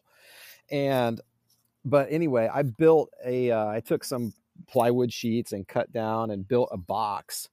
[0.71, 1.21] And
[1.85, 3.51] but anyway, I built a.
[3.51, 4.33] Uh, I took some
[4.67, 7.49] plywood sheets and cut down and built a box.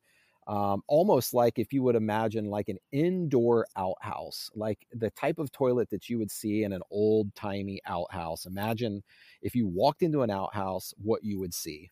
[0.48, 5.52] Um, almost like if you would imagine like an indoor outhouse, like the type of
[5.52, 8.46] toilet that you would see in an old timey outhouse.
[8.46, 9.02] Imagine
[9.42, 11.90] if you walked into an outhouse, what you would see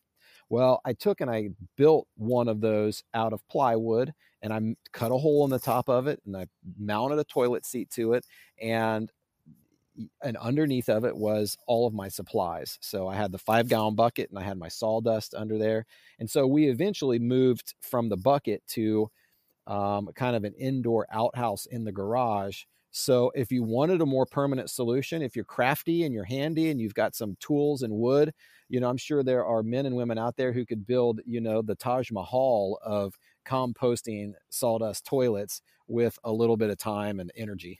[0.49, 5.11] well, I took and I built one of those out of plywood and I cut
[5.11, 6.47] a hole in the top of it and I
[6.79, 8.25] mounted a toilet seat to it
[8.61, 9.11] and
[10.23, 12.77] and underneath of it was all of my supplies.
[12.81, 15.85] So I had the 5 gallon bucket and I had my sawdust under there.
[16.19, 19.09] And so we eventually moved from the bucket to
[19.67, 22.63] um, kind of an indoor outhouse in the garage.
[22.91, 26.79] So if you wanted a more permanent solution, if you're crafty and you're handy and
[26.79, 28.33] you've got some tools and wood,
[28.69, 31.41] you know, I'm sure there are men and women out there who could build, you
[31.41, 37.31] know, the Taj Mahal of composting sawdust toilets with a little bit of time and
[37.35, 37.79] energy.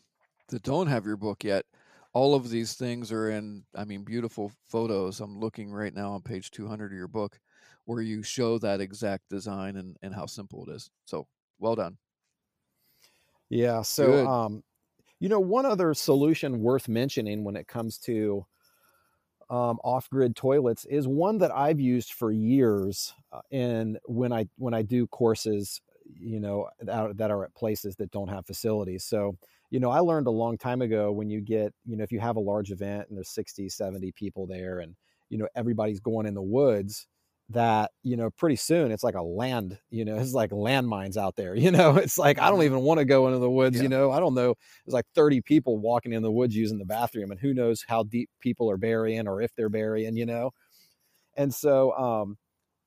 [0.51, 1.65] that don't have your book yet,
[2.13, 5.19] all of these things are in, I mean, beautiful photos.
[5.19, 7.39] I'm looking right now on page 200 of your book
[7.85, 10.91] where you show that exact design and, and how simple it is.
[11.05, 11.27] So
[11.59, 11.97] well done.
[13.49, 13.81] Yeah.
[13.81, 14.27] So, Good.
[14.27, 14.63] um,
[15.19, 18.45] you know, one other solution worth mentioning when it comes to
[19.49, 23.13] um, off-grid toilets is one that I've used for years.
[23.31, 27.95] Uh, and when I when I do courses, you know, that, that are at places
[27.97, 29.03] that don't have facilities.
[29.03, 29.37] So,
[29.71, 32.19] you know, I learned a long time ago when you get, you know, if you
[32.19, 34.95] have a large event and there's 60, 70 people there, and
[35.31, 37.07] you know everybody's going in the woods
[37.49, 41.35] that you know pretty soon it's like a land you know it's like landmines out
[41.35, 42.65] there you know it's like i don't mm-hmm.
[42.65, 43.83] even want to go into the woods yeah.
[43.83, 44.53] you know i don't know
[44.85, 48.03] there's like 30 people walking in the woods using the bathroom and who knows how
[48.03, 50.51] deep people are burying or if they're burying you know
[51.35, 52.37] and so um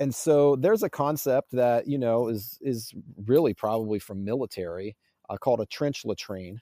[0.01, 2.93] and so there's a concept that you know is is
[3.27, 4.97] really probably from military
[5.31, 6.61] uh, called a trench latrine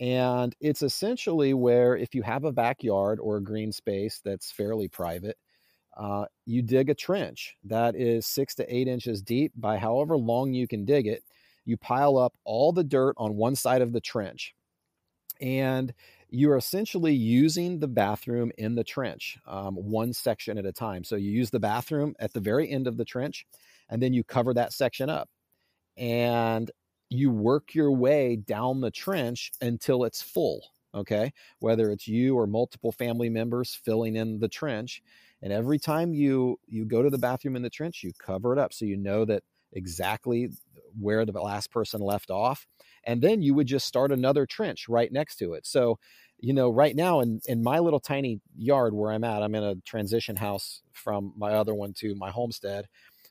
[0.00, 4.88] and it's essentially where if you have a backyard or a green space that's fairly
[4.88, 5.36] private
[5.98, 10.52] uh, you dig a trench that is six to eight inches deep by however long
[10.52, 11.24] you can dig it.
[11.64, 14.54] You pile up all the dirt on one side of the trench.
[15.40, 15.92] And
[16.30, 21.02] you're essentially using the bathroom in the trench, um, one section at a time.
[21.02, 23.46] So you use the bathroom at the very end of the trench,
[23.88, 25.28] and then you cover that section up.
[25.96, 26.70] And
[27.10, 30.62] you work your way down the trench until it's full.
[30.94, 31.32] Okay.
[31.60, 35.02] Whether it's you or multiple family members filling in the trench
[35.42, 38.58] and every time you you go to the bathroom in the trench you cover it
[38.58, 39.42] up so you know that
[39.72, 40.48] exactly
[40.98, 42.66] where the last person left off
[43.04, 45.98] and then you would just start another trench right next to it so
[46.38, 49.62] you know right now in in my little tiny yard where i'm at i'm in
[49.62, 52.86] a transition house from my other one to my homestead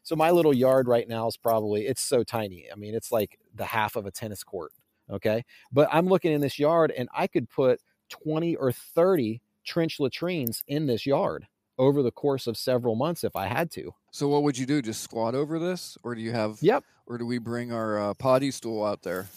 [0.08, 3.38] so my little yard right now is probably it's so tiny i mean it's like
[3.54, 4.72] the half of a tennis court
[5.10, 10.00] okay but i'm looking in this yard and i could put 20 or 30 trench
[10.00, 13.94] latrines in this yard over the course of several months if I had to.
[14.12, 14.82] So what would you do?
[14.82, 16.58] Just squat over this, or do you have?
[16.62, 16.84] Yep.
[17.06, 19.28] Or do we bring our uh, potty stool out there?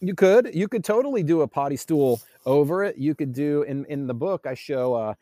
[0.00, 0.54] You could.
[0.54, 2.96] You could totally do a potty stool over it.
[2.96, 4.46] You could do in in the book.
[4.46, 5.14] I show uh,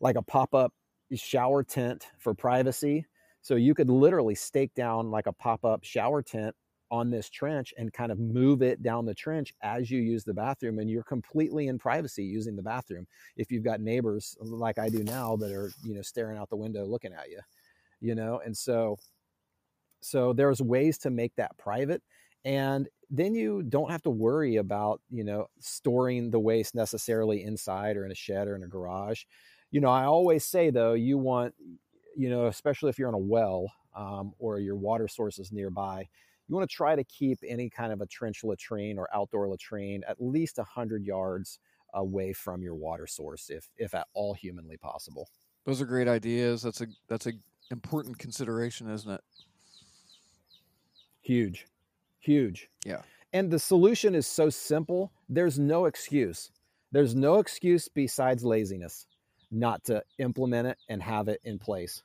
[0.00, 0.72] like a pop up
[1.14, 3.06] shower tent for privacy.
[3.42, 6.54] So you could literally stake down like a pop up shower tent
[6.92, 10.34] on this trench and kind of move it down the trench as you use the
[10.34, 13.06] bathroom and you're completely in privacy using the bathroom
[13.38, 16.56] if you've got neighbors like i do now that are you know staring out the
[16.56, 17.40] window looking at you
[18.02, 18.98] you know and so
[20.02, 22.02] so there's ways to make that private
[22.44, 27.96] and then you don't have to worry about you know storing the waste necessarily inside
[27.96, 29.24] or in a shed or in a garage.
[29.70, 31.54] You know i always say though you want
[32.16, 36.06] you know especially if you're on a well um, or your water source is nearby
[36.48, 40.02] you want to try to keep any kind of a trench latrine or outdoor latrine
[40.08, 41.58] at least 100 yards
[41.94, 45.28] away from your water source if if at all humanly possible.
[45.64, 46.62] Those are great ideas.
[46.62, 47.32] That's a that's a
[47.70, 49.20] important consideration isn't it?
[51.22, 51.66] Huge.
[52.20, 52.68] Huge.
[52.84, 53.02] Yeah.
[53.32, 56.50] And the solution is so simple there's no excuse.
[56.90, 59.06] There's no excuse besides laziness
[59.52, 62.02] not to implement it and have it in place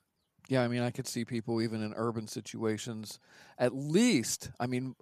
[0.50, 3.20] yeah, I mean, I could see people even in urban situations.
[3.58, 4.96] At least, I mean,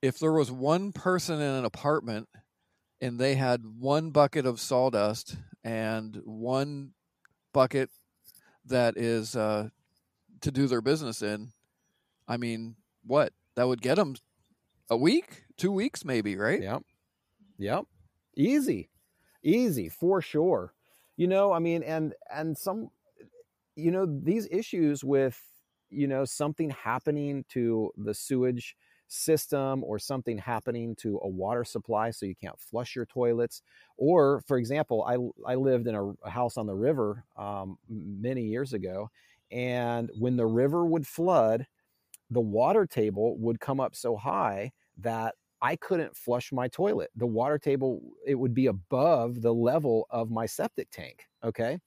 [0.00, 2.28] if there was one person in an apartment
[3.00, 6.92] and they had one bucket of sawdust and one
[7.52, 7.90] bucket
[8.66, 9.68] that is uh,
[10.40, 11.52] to do their business in,
[12.26, 14.14] I mean, what that would get them
[14.88, 16.62] a week, two weeks, maybe, right?
[16.62, 16.82] Yep,
[17.58, 17.84] yep,
[18.36, 18.88] easy,
[19.42, 20.72] easy for sure.
[21.22, 22.90] You know, I mean, and and some
[23.76, 25.40] you know these issues with
[25.90, 28.76] you know something happening to the sewage
[29.08, 33.62] system or something happening to a water supply so you can't flush your toilets.
[33.98, 35.16] Or for example i,
[35.52, 39.10] I lived in a, a house on the river um, many years ago
[39.52, 41.66] and when the river would flood
[42.30, 47.10] the water table would come up so high that I couldn't flush my toilet.
[47.16, 51.26] The water table, it would be above the level of my septic tank.
[51.44, 51.78] Okay.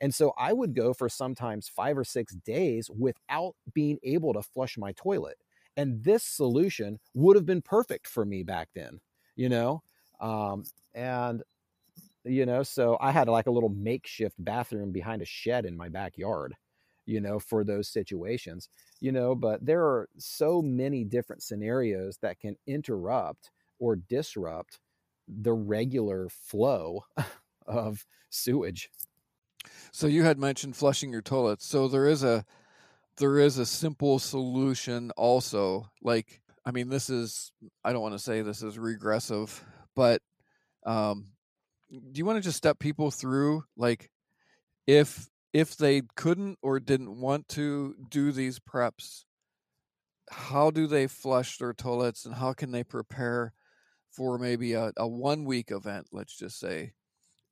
[0.00, 4.42] And so I would go for sometimes five or six days without being able to
[4.42, 5.38] flush my toilet.
[5.76, 9.00] And this solution would have been perfect for me back then,
[9.36, 9.82] you know?
[10.20, 10.64] Um,
[10.94, 11.42] and,
[12.24, 15.88] you know, so I had like a little makeshift bathroom behind a shed in my
[15.88, 16.54] backyard,
[17.08, 18.68] you know, for those situations,
[19.00, 24.78] you know, but there are so many different scenarios that can interrupt or disrupt
[25.26, 27.02] the regular flow
[27.66, 28.90] of sewage.
[29.90, 31.66] So you had mentioned flushing your toilets.
[31.66, 32.44] So there is a
[33.16, 35.90] there is a simple solution also.
[36.02, 37.52] Like I mean this is
[37.84, 39.64] I don't want to say this is regressive,
[39.96, 40.20] but
[40.84, 41.28] um
[41.90, 44.10] do you want to just step people through like
[44.86, 49.24] if if they couldn't or didn't want to do these preps
[50.30, 53.52] how do they flush their toilets and how can they prepare
[54.10, 56.92] for maybe a, a one week event let's just say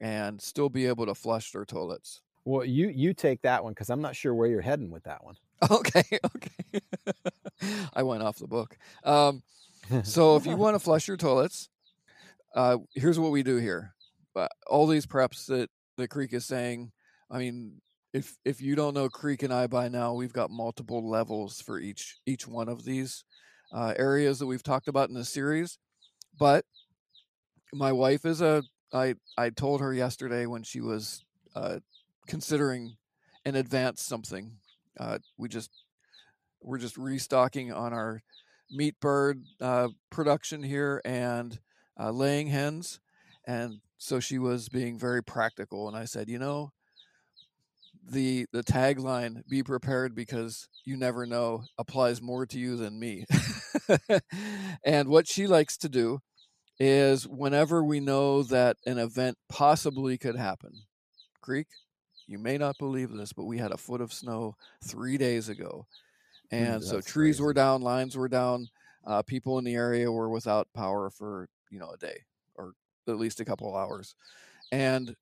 [0.00, 2.20] and still be able to flush their toilets?
[2.44, 5.24] Well you you take that one because i'm not sure where you're heading with that
[5.24, 5.36] one.
[5.70, 6.80] Okay okay.
[7.94, 8.76] I went off the book.
[9.04, 9.42] Um,
[10.02, 11.70] so if you want to flush your toilets
[12.54, 13.94] uh, here's what we do here.
[14.34, 16.92] Uh, all these preps that the creek is saying
[17.30, 17.80] i mean
[18.16, 21.78] if if you don't know creek and i by now we've got multiple levels for
[21.78, 23.24] each each one of these
[23.74, 25.78] uh, areas that we've talked about in the series
[26.38, 26.64] but
[27.74, 28.62] my wife is a
[28.94, 31.78] i i told her yesterday when she was uh,
[32.26, 32.96] considering
[33.44, 34.52] in advance something
[34.98, 35.70] uh, we just
[36.62, 38.22] we're just restocking on our
[38.70, 41.60] meat bird uh, production here and
[42.00, 42.98] uh, laying hens
[43.46, 46.72] and so she was being very practical and i said you know
[48.08, 53.24] the the tagline be prepared because you never know applies more to you than me.
[54.84, 56.20] And what she likes to do
[56.78, 60.72] is whenever we know that an event possibly could happen
[61.40, 61.66] creek
[62.26, 64.54] you may not believe this but we had a foot of snow
[64.84, 65.86] three days ago.
[66.50, 67.42] And so trees crazy.
[67.42, 68.68] were down lines were down
[69.06, 72.18] uh, people in the area were without power for you know a day
[72.54, 72.72] or
[73.08, 74.14] at least a couple hours.
[74.72, 75.14] And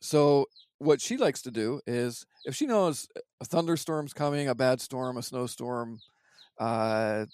[0.00, 0.46] so
[0.78, 3.08] what she likes to do is if she knows
[3.40, 6.00] a thunderstorm's coming, a bad storm, a snowstorm,
[6.58, 7.26] uh,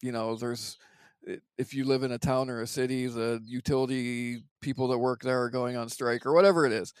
[0.00, 0.78] you know, there's
[1.58, 5.42] if you live in a town or a city, the utility people that work there
[5.42, 6.94] are going on strike or whatever it is.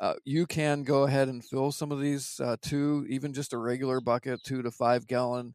[0.00, 3.58] Uh, you can go ahead and fill some of these uh, two, even just a
[3.58, 5.54] regular bucket, two to five gallon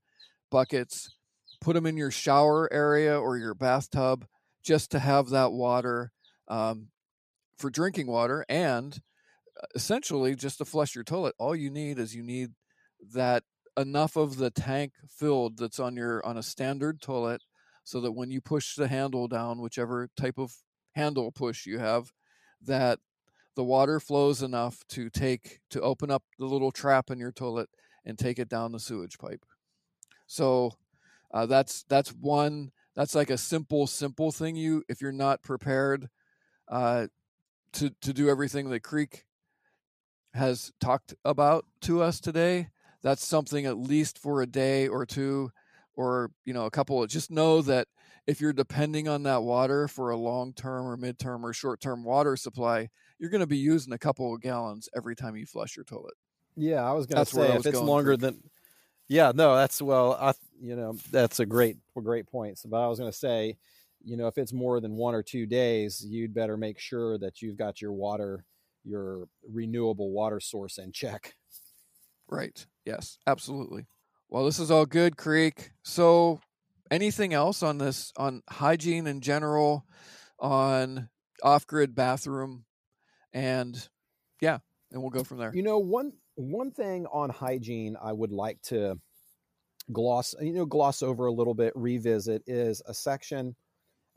[0.49, 1.13] buckets.
[1.59, 4.25] Put them in your shower area or your bathtub
[4.63, 6.11] just to have that water
[6.47, 6.87] um,
[7.57, 8.97] for drinking water and
[9.75, 12.49] essentially just to flush your toilet all you need is you need
[13.13, 13.43] that
[13.77, 17.41] enough of the tank filled that's on your on a standard toilet
[17.83, 20.53] so that when you push the handle down whichever type of
[20.95, 22.11] handle push you have
[22.61, 22.99] that
[23.57, 27.67] the water flows enough to take to open up the little trap in your toilet
[28.05, 29.43] and take it down the sewage pipe.
[30.27, 30.73] So
[31.33, 36.07] uh, that's that's one that's like a simple simple thing you if you're not prepared
[36.67, 37.07] uh,
[37.73, 39.25] to to do everything the creek
[40.33, 42.69] has talked about to us today
[43.03, 45.49] that's something at least for a day or two
[45.95, 47.87] or you know a couple of just know that
[48.27, 52.03] if you're depending on that water for a long term or midterm or short term
[52.03, 55.75] water supply you're going to be using a couple of gallons every time you flush
[55.75, 56.13] your toilet.
[56.55, 58.41] Yeah i was going to say if it's longer than
[59.07, 62.59] yeah no that's well i you know that's a great great point.
[62.65, 63.57] But i was going to say
[64.03, 67.41] you know if it's more than one or two days you'd better make sure that
[67.41, 68.45] you've got your water
[68.87, 71.35] your renewable water source in check.
[72.29, 72.65] Right.
[72.85, 73.85] Yes absolutely.
[74.29, 75.71] Well this is all good creek.
[75.83, 76.39] So
[76.89, 79.85] anything else on this on hygiene in general
[80.39, 81.09] on
[81.43, 82.65] off-grid bathroom?
[83.33, 83.87] And
[84.41, 84.59] yeah
[84.91, 85.51] and we'll go from there.
[85.53, 88.99] You know, one one thing on hygiene I would like to
[89.91, 93.55] gloss you know gloss over a little bit, revisit is a section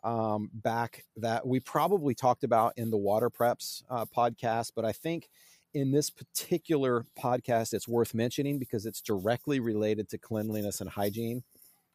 [0.03, 4.93] um, back that we probably talked about in the water preps uh, podcast, but I
[4.93, 5.29] think
[5.73, 11.43] in this particular podcast it's worth mentioning because it's directly related to cleanliness and hygiene,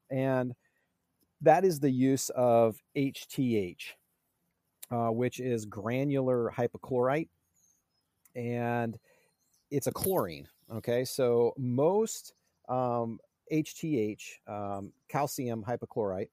[0.10, 0.54] and
[1.42, 3.82] that is the use of HTH,
[4.92, 7.30] uh, which is granular hypochlorite,
[8.36, 8.98] and
[9.72, 10.48] it's a chlorine.
[10.74, 12.34] Okay, so most
[12.68, 13.20] um,
[13.52, 16.30] HTH, um, calcium hypochlorite,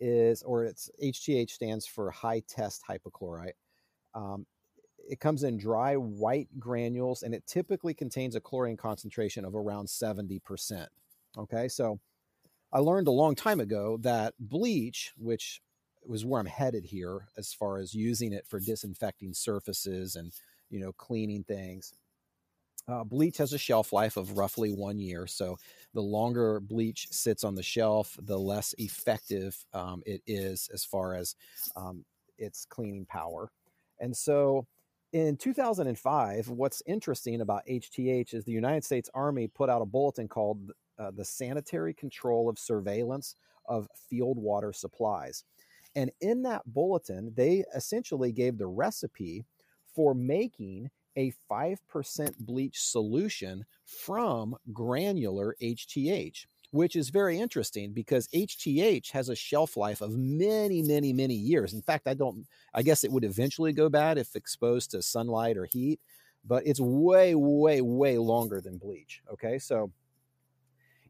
[0.00, 3.52] is, or it's HTH stands for high test hypochlorite.
[4.14, 4.46] Um,
[5.08, 9.86] it comes in dry white granules and it typically contains a chlorine concentration of around
[9.86, 10.86] 70%.
[11.36, 11.98] Okay, so
[12.72, 15.62] I learned a long time ago that bleach, which
[16.06, 20.32] was where I'm headed here as far as using it for disinfecting surfaces and
[20.70, 21.92] you know cleaning things.
[22.88, 25.58] Uh, bleach has a shelf life of roughly one year, so
[25.92, 31.14] the longer bleach sits on the shelf, the less effective um, it is as far
[31.14, 31.34] as
[31.76, 32.04] um,
[32.38, 33.50] its cleaning power.
[34.00, 34.66] And so
[35.12, 40.28] in 2005, what's interesting about HTH is the United States Army put out a bulletin
[40.28, 43.34] called uh, the Sanitary Control of Surveillance
[43.66, 45.44] of Field Water Supplies.
[45.94, 49.44] And in that bulletin, they essentially gave the recipe
[49.94, 56.46] for making a 5% bleach solution from granular HTH.
[56.70, 61.72] which is very interesting because HTH has a shelf life of many, many, many years.
[61.72, 65.56] In fact, I don't, I guess it would eventually go bad if exposed to sunlight
[65.56, 65.98] or heat,
[66.44, 69.22] but it's way, way, way longer than bleach.
[69.32, 69.58] Okay.
[69.58, 69.90] So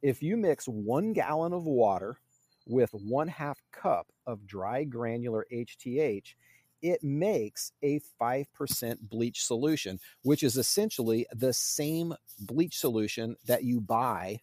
[0.01, 2.19] if you mix one gallon of water
[2.65, 6.35] with one half cup of dry granular HTH,
[6.83, 13.81] it makes a 5% bleach solution, which is essentially the same bleach solution that you
[13.81, 14.41] buy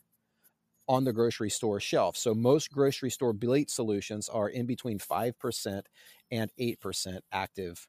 [0.88, 2.16] on the grocery store shelf.
[2.16, 5.82] So most grocery store bleach solutions are in between 5%
[6.32, 7.88] and 8% active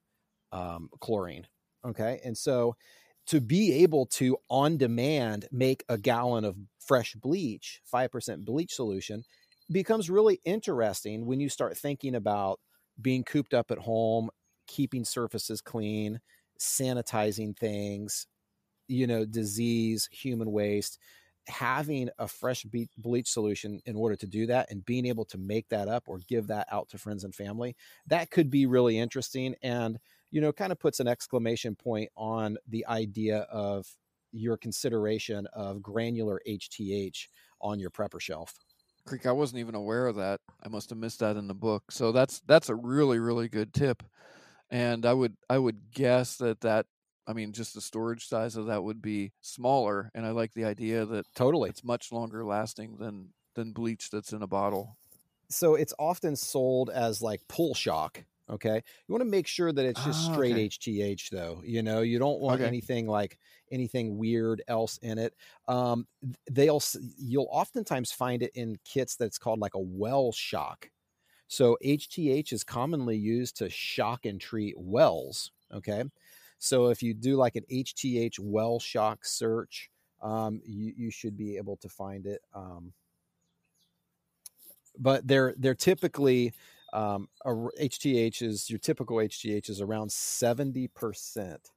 [0.52, 1.46] um, chlorine.
[1.84, 2.20] Okay.
[2.24, 2.74] And so
[3.26, 9.24] to be able to on demand make a gallon of fresh bleach, 5% bleach solution,
[9.70, 12.60] becomes really interesting when you start thinking about
[13.00, 14.30] being cooped up at home,
[14.66, 16.20] keeping surfaces clean,
[16.58, 18.26] sanitizing things,
[18.88, 20.98] you know, disease, human waste
[21.48, 22.66] having a fresh
[22.98, 26.18] bleach solution in order to do that and being able to make that up or
[26.28, 29.98] give that out to friends and family that could be really interesting and
[30.30, 33.86] you know kind of puts an exclamation point on the idea of
[34.32, 37.28] your consideration of granular hth
[37.60, 38.54] on your prepper shelf.
[39.06, 40.40] Creek i wasn't even aware of that.
[40.62, 41.92] I must have missed that in the book.
[41.92, 44.02] So that's that's a really really good tip
[44.70, 46.86] and i would i would guess that that
[47.26, 50.64] I mean, just the storage size of that would be smaller, and I like the
[50.64, 54.96] idea that totally it's much longer lasting than than bleach that's in a bottle.
[55.48, 58.24] So it's often sold as like pool shock.
[58.48, 60.68] Okay, you want to make sure that it's just ah, straight okay.
[60.68, 61.62] HTH though.
[61.64, 62.68] You know, you don't want okay.
[62.68, 63.38] anything like
[63.72, 65.34] anything weird else in it.
[65.66, 66.06] Um,
[66.48, 66.82] they'll
[67.18, 70.90] you'll oftentimes find it in kits that's called like a well shock.
[71.48, 75.52] So HTH is commonly used to shock and treat wells.
[75.72, 76.04] Okay,
[76.58, 79.90] so if you do like an HTH well shock search,
[80.22, 82.40] um, you, you should be able to find it.
[82.54, 82.92] Um,
[84.98, 86.52] but they're they're typically
[86.92, 91.70] um, a, HTH is your typical HTH is around seventy percent.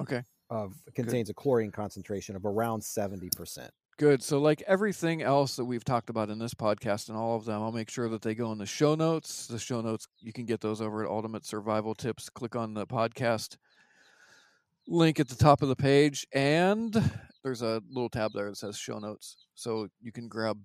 [0.00, 0.22] Okay.
[0.50, 1.32] Of contains Good.
[1.32, 3.70] a chlorine concentration of around seventy percent.
[3.98, 4.22] Good.
[4.22, 7.60] So, like everything else that we've talked about in this podcast and all of them,
[7.60, 9.48] I'll make sure that they go in the show notes.
[9.48, 12.30] The show notes, you can get those over at Ultimate Survival Tips.
[12.30, 13.56] Click on the podcast
[14.86, 16.92] link at the top of the page, and
[17.42, 19.36] there's a little tab there that says show notes.
[19.56, 20.60] So, you can grab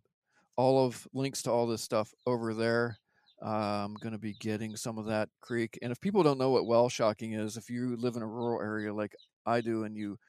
[0.55, 2.99] all of links to all this stuff over there.
[3.41, 5.79] I'm going to be getting some of that creek.
[5.81, 8.61] And if people don't know what well shocking is, if you live in a rural
[8.61, 9.15] area like
[9.47, 10.19] I do and you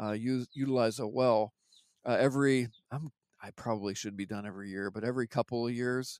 [0.00, 1.52] uh, use, utilize a well,
[2.06, 3.10] uh, every I'm
[3.42, 6.18] I probably should be done every year, but every couple of years,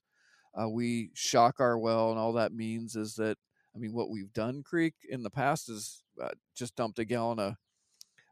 [0.59, 3.37] uh, we shock our well, and all that means is that
[3.75, 7.39] I mean what we've done, Creek, in the past is uh, just dumped a gallon
[7.39, 7.55] of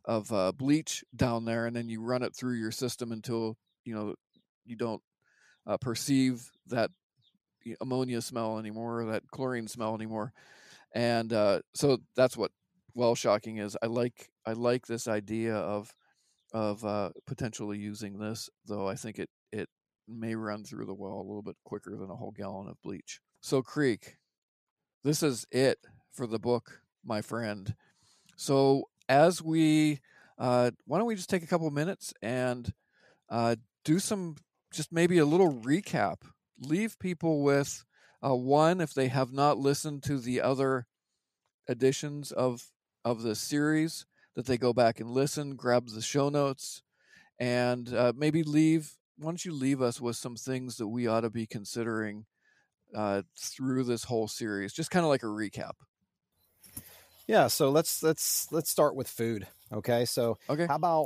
[0.05, 3.95] of uh, bleach down there, and then you run it through your system until you
[3.95, 4.15] know
[4.65, 5.01] you don't
[5.65, 6.91] uh, perceive that
[7.81, 10.33] ammonia smell anymore, or that chlorine smell anymore,
[10.93, 12.51] and uh, so that's what
[12.93, 13.75] well shocking is.
[13.81, 15.93] I like I like this idea of
[16.53, 19.69] of uh, potentially using this, though I think it it
[20.07, 23.19] may run through the well a little bit quicker than a whole gallon of bleach.
[23.41, 24.17] So Creek,
[25.03, 25.79] this is it
[26.11, 27.75] for the book, my friend.
[28.35, 29.99] So as we,
[30.37, 32.73] uh, why don't we just take a couple minutes and
[33.29, 34.35] uh, do some,
[34.73, 36.17] just maybe a little recap.
[36.59, 37.83] Leave people with
[38.25, 40.87] uh, one if they have not listened to the other
[41.67, 42.71] editions of
[43.05, 44.05] of the series
[44.36, 46.81] that they go back and listen, grab the show notes,
[47.39, 48.93] and uh, maybe leave.
[49.17, 52.25] Why don't you leave us with some things that we ought to be considering
[52.95, 54.73] uh, through this whole series?
[54.73, 55.73] Just kind of like a recap.
[57.27, 59.47] Yeah, so let's let's let's start with food.
[59.71, 61.05] Okay, so okay, how about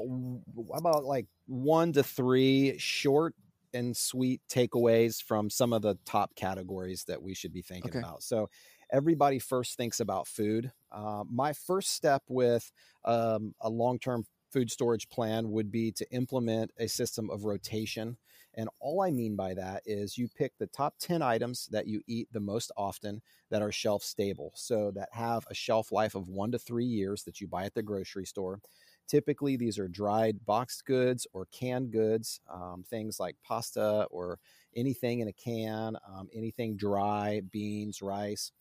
[0.72, 3.36] how about like one to three short
[3.74, 8.00] and sweet takeaways from some of the top categories that we should be thinking okay.
[8.00, 8.24] about.
[8.24, 8.50] So
[8.92, 10.72] everybody first thinks about food.
[10.92, 12.72] Uh, my first step with
[13.06, 18.18] um, a long term food storage plan would be to implement a system of rotation.
[18.56, 22.02] And all I mean by that is you pick the top 10 items that you
[22.08, 23.22] eat the most often
[23.52, 24.52] that are shelf stable.
[24.56, 27.76] So that have a shelf life of one to three years that you buy at
[27.76, 28.60] the grocery store.
[29.08, 34.40] Typically, these are dried boxed goods or canned goods, um, things like pasta or
[34.76, 38.52] anything in a can, um, anything dry, beans, rice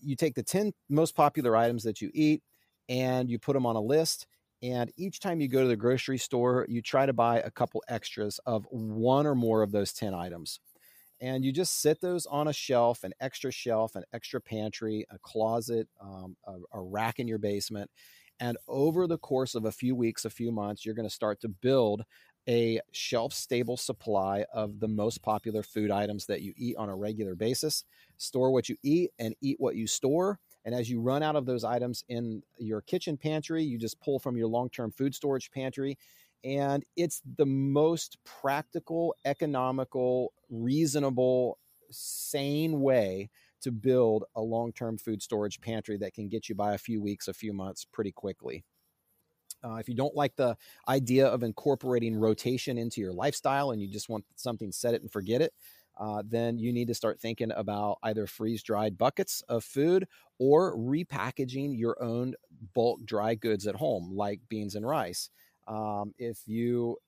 [0.00, 2.42] you take the 10 most popular items that you eat
[2.88, 4.26] and you put them on a list.
[4.62, 7.82] And each time you go to the grocery store, you try to buy a couple
[7.88, 10.60] extras of one or more of those 10 items.
[11.20, 15.18] And you just sit those on a shelf, an extra shelf, an extra pantry, a
[15.18, 17.90] closet, um, a, a rack in your basement.
[18.38, 21.40] And over the course of a few weeks, a few months, you're going to start
[21.40, 22.04] to build
[22.48, 26.96] a shelf stable supply of the most popular food items that you eat on a
[26.96, 27.84] regular basis.
[28.18, 30.38] Store what you eat and eat what you store.
[30.64, 34.18] And as you run out of those items in your kitchen pantry, you just pull
[34.18, 35.98] from your long term food storage pantry.
[36.44, 41.58] And it's the most practical, economical, reasonable,
[41.90, 43.30] sane way
[43.62, 47.00] to build a long term food storage pantry that can get you by a few
[47.00, 48.64] weeks, a few months pretty quickly.
[49.64, 50.56] Uh, if you don't like the
[50.88, 55.10] idea of incorporating rotation into your lifestyle and you just want something set it and
[55.10, 55.52] forget it,
[55.98, 60.06] uh, then you need to start thinking about either freeze dried buckets of food
[60.38, 62.34] or repackaging your own
[62.74, 65.30] bulk dry goods at home, like beans and rice.
[65.66, 66.98] Um, if you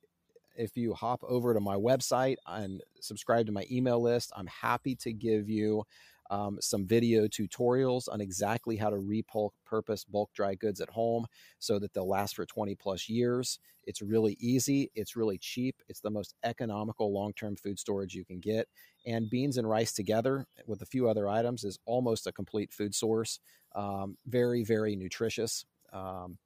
[0.57, 4.97] if you hop over to my website and subscribe to my email list, I'm happy
[4.97, 5.85] to give you
[6.31, 11.26] um, some video tutorials on exactly how to repurpose bulk dry goods at home
[11.59, 13.59] so that they'll last for 20 plus years.
[13.85, 18.24] It's really easy, it's really cheap, it's the most economical long term food storage you
[18.24, 18.68] can get.
[19.07, 22.95] And beans and rice together with a few other items is almost a complete food
[22.95, 23.41] source.
[23.74, 25.64] Um, very, very nutritious.
[25.93, 26.39] Um,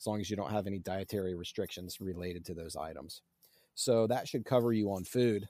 [0.00, 3.22] as long as you don't have any dietary restrictions related to those items.
[3.74, 5.48] So that should cover you on food.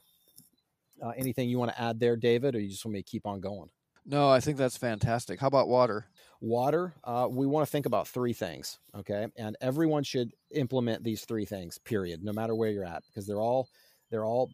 [1.01, 3.25] Uh, anything you want to add there, David, or you just want me to keep
[3.25, 3.69] on going?
[4.09, 5.37] No, I think that's fantastic.
[5.37, 6.05] How about water?
[6.39, 9.27] Water, uh, we want to think about three things, okay?
[9.37, 13.41] And everyone should implement these three things, period, no matter where you're at, because they're
[13.41, 13.67] all
[14.09, 14.49] they're all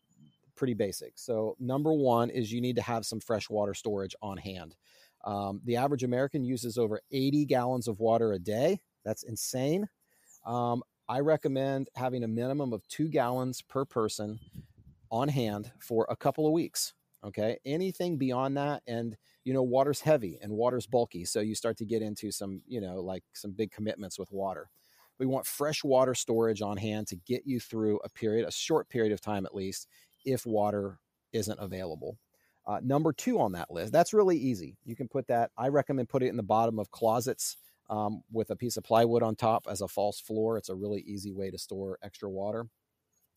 [0.56, 1.14] pretty basic.
[1.20, 4.76] So number one is you need to have some fresh water storage on hand.
[5.24, 8.80] Um, the average American uses over 80 gallons of water a day.
[9.06, 9.88] That's insane.
[10.46, 14.40] Um, I recommend having a minimum of two gallons per person
[15.12, 16.94] on hand for a couple of weeks.
[17.24, 17.60] Okay.
[17.66, 21.26] Anything beyond that, and you know, water's heavy and water's bulky.
[21.26, 24.70] So you start to get into some, you know, like some big commitments with water.
[25.20, 28.90] We want fresh water storage on hand to get you through a period, a short
[28.90, 29.88] period of time at least,
[30.26, 31.00] if water
[31.34, 32.18] isn't available.
[32.66, 34.78] Uh, number two on that list, that's really easy.
[34.86, 37.58] You can put that, I recommend put it in the bottom of closets
[37.90, 40.58] um, with a piece of plywood on top as a false floor.
[40.58, 42.68] It's a really easy way to store extra water.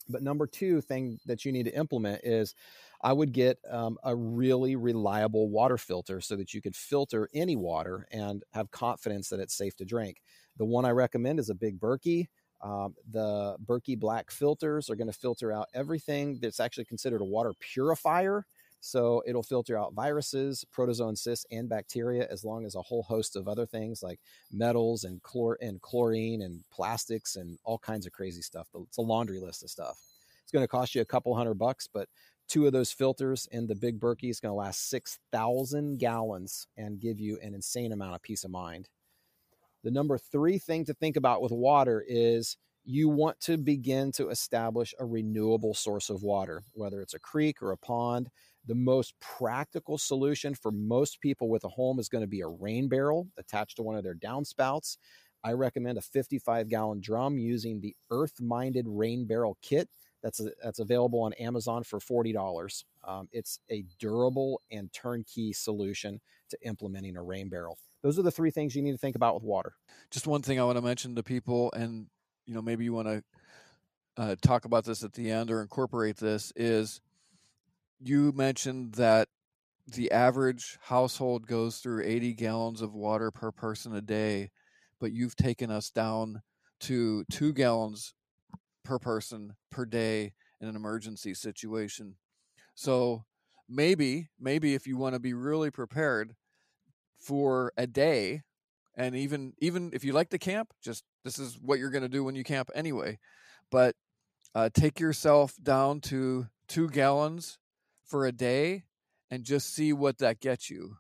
[0.08, 2.54] But number two thing that you need to implement is
[3.02, 7.56] I would get um, a really reliable water filter so that you could filter any
[7.56, 10.22] water and have confidence that it's safe to drink.
[10.56, 12.28] The one I recommend is a Big Berkey.
[12.62, 17.24] Um, the Berkey Black filters are going to filter out everything that's actually considered a
[17.24, 18.46] water purifier.
[18.80, 23.36] So it'll filter out viruses, protozoan cysts, and bacteria, as long as a whole host
[23.36, 24.20] of other things like
[24.52, 28.68] metals and chlor and chlorine and plastics and all kinds of crazy stuff.
[28.74, 29.98] It's a laundry list of stuff.
[30.42, 32.08] It's going to cost you a couple hundred bucks, but
[32.48, 37.00] two of those filters in the big Berkey is going to last 6,000 gallons and
[37.00, 38.88] give you an insane amount of peace of mind.
[39.82, 44.28] The number three thing to think about with water is you want to begin to
[44.28, 48.30] establish a renewable source of water, whether it's a creek or a pond.
[48.66, 52.48] The most practical solution for most people with a home is going to be a
[52.48, 54.96] rain barrel attached to one of their downspouts.
[55.44, 59.88] I recommend a 55 gallon drum using the EarthMinded rain barrel kit
[60.26, 62.84] that's a, that's available on Amazon for forty dollars.
[63.04, 67.78] Um, it's a durable and turnkey solution to implementing a rain barrel.
[68.02, 69.74] Those are the three things you need to think about with water.
[70.10, 72.06] Just one thing I want to mention to people, and
[72.44, 73.22] you know maybe you want to
[74.16, 77.00] uh, talk about this at the end or incorporate this is
[78.00, 79.28] you mentioned that
[79.86, 84.50] the average household goes through 80 gallons of water per person a day,
[85.00, 86.42] but you've taken us down
[86.80, 88.14] to two gallons
[88.84, 92.16] per person per day in an emergency situation.
[92.74, 93.24] So
[93.68, 96.34] maybe, maybe if you want to be really prepared
[97.18, 98.42] for a day,
[98.96, 102.08] and even even if you like to camp, just this is what you're going to
[102.08, 103.18] do when you camp anyway.
[103.70, 103.94] But
[104.54, 107.58] uh, take yourself down to two gallons
[108.06, 108.84] for a day
[109.30, 110.96] and just see what that gets you.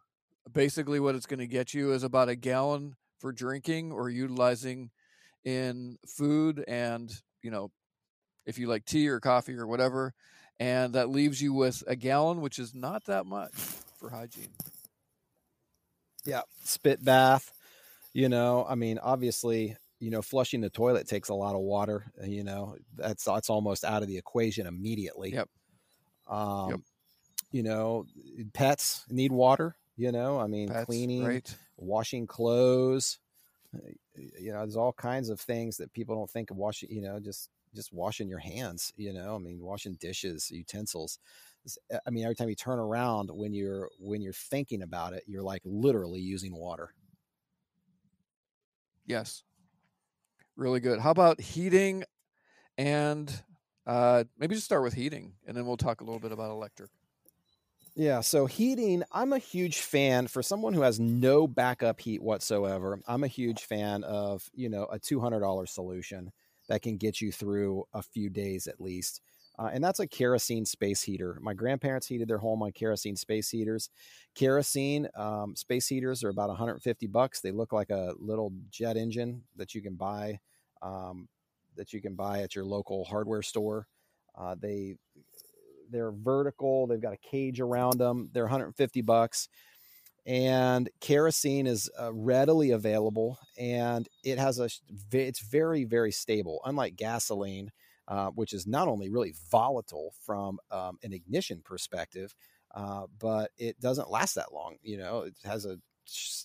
[0.52, 4.90] Basically, what it's going to get you is about a gallon for drinking or utilizing
[5.44, 7.70] in food and you know
[8.46, 10.12] if you like tea or coffee or whatever
[10.58, 13.54] and that leaves you with a gallon which is not that much
[13.98, 14.50] for hygiene
[16.24, 17.52] yeah spit bath
[18.12, 22.04] you know i mean obviously you know flushing the toilet takes a lot of water
[22.24, 25.48] you know that's that's almost out of the equation immediately yep
[26.26, 26.80] um yep.
[27.56, 28.06] You know
[28.52, 31.56] pets need water you know i mean Pets, cleaning right.
[31.78, 33.18] washing clothes
[34.14, 37.18] you know there's all kinds of things that people don't think of washing you know
[37.20, 41.18] just just washing your hands you know i mean washing dishes utensils
[42.06, 45.42] i mean every time you turn around when you're when you're thinking about it you're
[45.42, 46.94] like literally using water
[49.06, 49.44] yes
[50.56, 52.04] really good how about heating
[52.78, 53.44] and
[53.86, 56.90] Uh, maybe just start with heating, and then we'll talk a little bit about electric.
[57.98, 63.00] Yeah, so heating, I'm a huge fan for someone who has no backup heat whatsoever.
[63.08, 66.30] I'm a huge fan of, you know, a $200 solution
[66.68, 69.22] that can get you through a few days at least.
[69.58, 71.38] Uh, and that's a kerosene space heater.
[71.40, 73.88] My grandparents heated their home on kerosene space heaters.
[74.34, 77.40] Kerosene um, space heaters are about 150 bucks.
[77.40, 80.40] They look like a little jet engine that you can buy
[80.82, 81.28] um,
[81.76, 83.86] that you can buy at your local hardware store.
[84.38, 84.96] Uh, they
[85.90, 86.86] they're vertical.
[86.86, 88.30] They've got a cage around them.
[88.32, 89.48] They're 150 bucks.
[90.24, 94.68] And kerosene is uh, readily available, and it has a.
[95.12, 96.60] It's very very stable.
[96.64, 97.70] Unlike gasoline,
[98.08, 102.34] uh, which is not only really volatile from um, an ignition perspective,
[102.74, 104.78] uh, but it doesn't last that long.
[104.82, 105.78] You know, it has a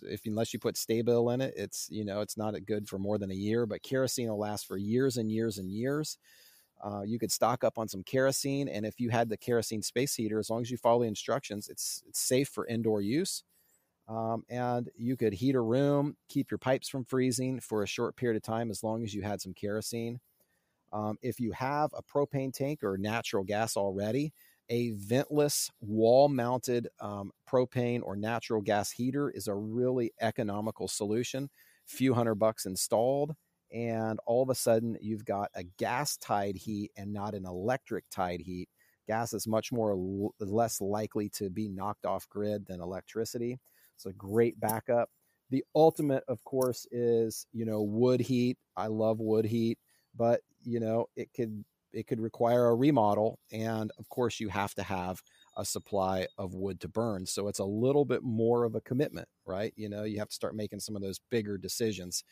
[0.04, 3.18] if unless you put Sta-Bil in it, it's you know it's not good for more
[3.18, 3.66] than a year.
[3.66, 6.18] But kerosene will last for years and years and years.
[6.84, 10.16] Uh, you could stock up on some kerosene, and if you had the kerosene space
[10.16, 13.44] heater, as long as you follow the instructions, it's it's safe for indoor use.
[14.08, 18.16] Um, and you could heat a room, keep your pipes from freezing for a short
[18.18, 20.20] period of time, as long as you had some kerosene.
[20.92, 24.34] Um, if you have a propane tank or natural gas already,
[24.70, 31.50] a ventless wall mounted um, propane or natural gas heater is a really economical solution.
[31.86, 33.36] Few hundred bucks installed
[33.72, 38.06] and all of a sudden you've got a gas tied heat and not an electric
[38.10, 38.70] tied heat.
[39.08, 43.60] Gas is much more less likely to be knocked off grid than electricity.
[43.96, 45.10] It's a great backup.
[45.50, 48.58] The ultimate, of course, is you know wood heat.
[48.78, 49.80] I love wood heat,
[50.16, 54.74] but you know it could it could require a remodel, and of course you have
[54.76, 55.22] to have
[55.58, 57.26] a supply of wood to burn.
[57.26, 59.74] So it's a little bit more of a commitment, right?
[59.76, 62.24] You know, you have to start making some of those bigger decisions.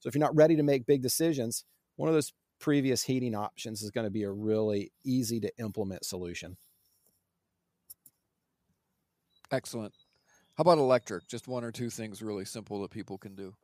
[0.00, 1.64] So if you're not ready to make big decisions,
[1.96, 6.04] one of those previous heating options is going to be a really easy to implement
[6.04, 6.56] solution.
[9.50, 9.94] Excellent.
[10.56, 11.28] How about electric?
[11.28, 13.54] Just one or two things really simple that people can do.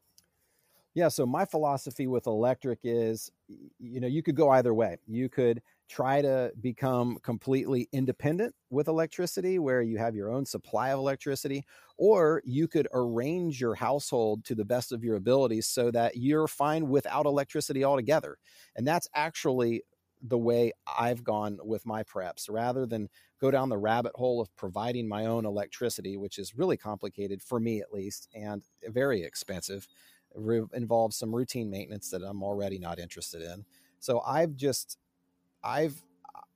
[0.95, 3.31] Yeah, so my philosophy with electric is
[3.79, 4.99] you know, you could go either way.
[5.07, 5.63] You could
[5.93, 11.63] try to become completely independent with electricity where you have your own supply of electricity
[11.99, 16.49] or you could arrange your household to the best of your abilities so that you're
[16.49, 18.39] fine without electricity altogether.
[18.75, 19.83] And that's actually
[20.23, 22.49] the way I've gone with my preps.
[22.49, 26.79] Rather than go down the rabbit hole of providing my own electricity which is really
[26.79, 29.87] complicated for me at least and very expensive
[30.35, 33.67] Re- involves some routine maintenance that I'm already not interested in.
[33.99, 34.97] So I've just
[35.63, 36.03] I've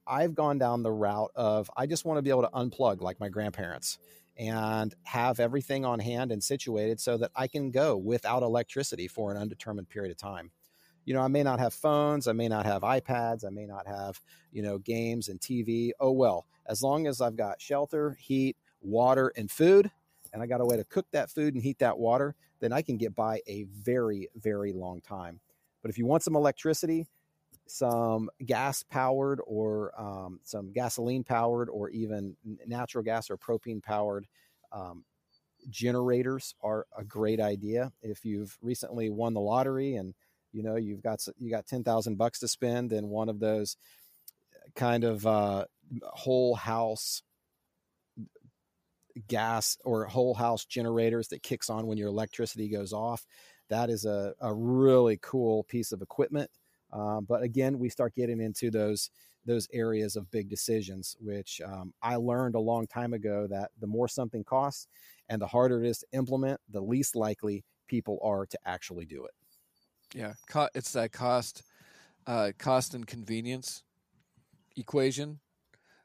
[0.06, 3.18] I've gone down the route of I just want to be able to unplug like
[3.18, 3.98] my grandparents
[4.36, 9.30] and have everything on hand and situated so that I can go without electricity for
[9.30, 10.50] an undetermined period of time.
[11.04, 13.86] You know, I may not have phones, I may not have iPads, I may not
[13.86, 14.20] have,
[14.52, 15.90] you know, games and TV.
[16.00, 19.90] Oh well, as long as I've got shelter, heat, water, and food,
[20.32, 22.82] and I got a way to cook that food and heat that water, then I
[22.82, 25.40] can get by a very, very long time.
[25.80, 27.06] But if you want some electricity,
[27.66, 32.36] some gas powered or um, some gasoline powered or even
[32.66, 34.26] natural gas or propane powered
[34.72, 35.04] um,
[35.68, 37.92] generators are a great idea.
[38.02, 40.14] If you've recently won the lottery and
[40.52, 43.76] you know you've got you got 10,000 bucks to spend then one of those
[44.74, 45.64] kind of uh,
[46.02, 47.22] whole house
[49.28, 53.26] gas or whole house generators that kicks on when your electricity goes off
[53.68, 56.50] that is a, a really cool piece of equipment
[56.92, 59.10] um, but again, we start getting into those
[59.44, 63.86] those areas of big decisions, which um, I learned a long time ago that the
[63.86, 64.88] more something costs
[65.28, 69.24] and the harder it is to implement, the least likely people are to actually do
[69.24, 69.30] it.
[70.14, 70.34] Yeah,
[70.74, 71.62] it's that cost,
[72.26, 73.84] uh, cost and convenience
[74.76, 75.38] equation.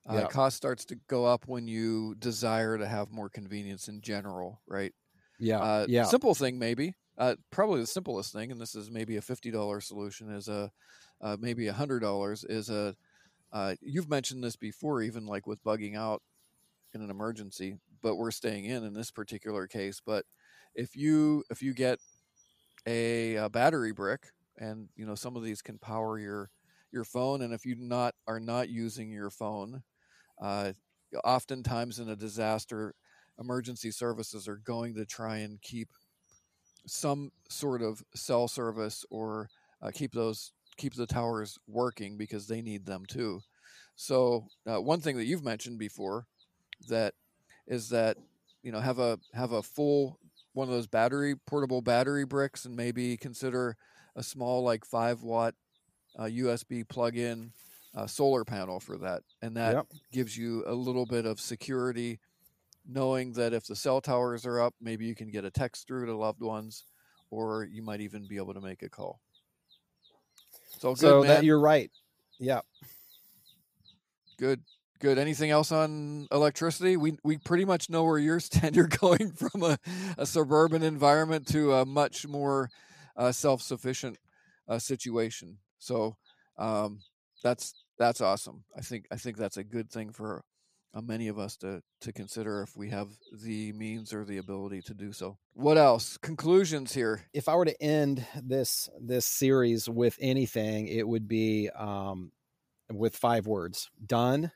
[0.09, 0.27] Uh, yeah.
[0.27, 4.93] Cost starts to go up when you desire to have more convenience in general, right?
[5.39, 6.03] Yeah, uh, yeah.
[6.03, 6.95] Simple thing, maybe.
[7.18, 10.72] Uh, probably the simplest thing, and this is maybe a fifty dollars solution, is a
[11.22, 12.95] uh, maybe a hundred dollars is a.
[13.53, 16.22] Uh, you've mentioned this before, even like with bugging out
[16.93, 20.01] in an emergency, but we're staying in in this particular case.
[20.05, 20.26] But
[20.76, 21.99] if you if you get
[22.88, 26.49] a, a battery brick, and you know some of these can power your
[26.91, 29.84] your phone, and if you not are not using your phone,
[30.41, 30.74] uh,
[31.24, 32.95] oftentimes in a disaster,
[33.39, 35.89] emergency services are going to try and keep
[36.88, 39.49] some sort of cell service or
[39.82, 43.43] uh, keep those keep the towers working because they need them too.
[43.95, 46.27] So uh, one thing that you've mentioned before
[46.88, 47.13] that
[47.67, 48.17] is that
[48.63, 50.19] you know have a have a full
[50.53, 53.77] one of those battery portable battery bricks and maybe consider
[54.15, 55.55] a small like five watt
[56.19, 57.53] uh, USB plug-in
[57.95, 59.88] uh, solar panel for that, and that Yep.
[60.11, 62.19] gives you a little bit of security,
[62.88, 66.05] knowing that if the cell towers are up, maybe you can get a text through
[66.05, 66.86] to loved ones,
[67.29, 69.19] or you might even be able to make a call.
[70.79, 71.91] So good, so that you're right.
[72.39, 72.61] Yeah.
[74.38, 74.61] Good,
[74.99, 75.19] good.
[75.19, 76.97] Anything else on electricity?
[76.97, 78.75] We we pretty much know where you stand.
[78.75, 79.77] You're going from a,
[80.17, 82.69] a suburban environment to a much more
[83.15, 84.17] uh, self sufficient
[84.67, 85.57] uh, situation.
[85.77, 86.15] So
[86.57, 86.99] um,
[87.43, 88.63] that's that's awesome.
[88.75, 90.43] I think I think that's a good thing for
[90.93, 94.81] uh, many of us to to consider if we have the means or the ability
[94.81, 95.37] to do so.
[95.53, 96.17] What else?
[96.17, 97.27] Conclusions here.
[97.33, 102.31] If I were to end this this series with anything, it would be um,
[102.91, 103.89] with five words.
[104.05, 104.51] Done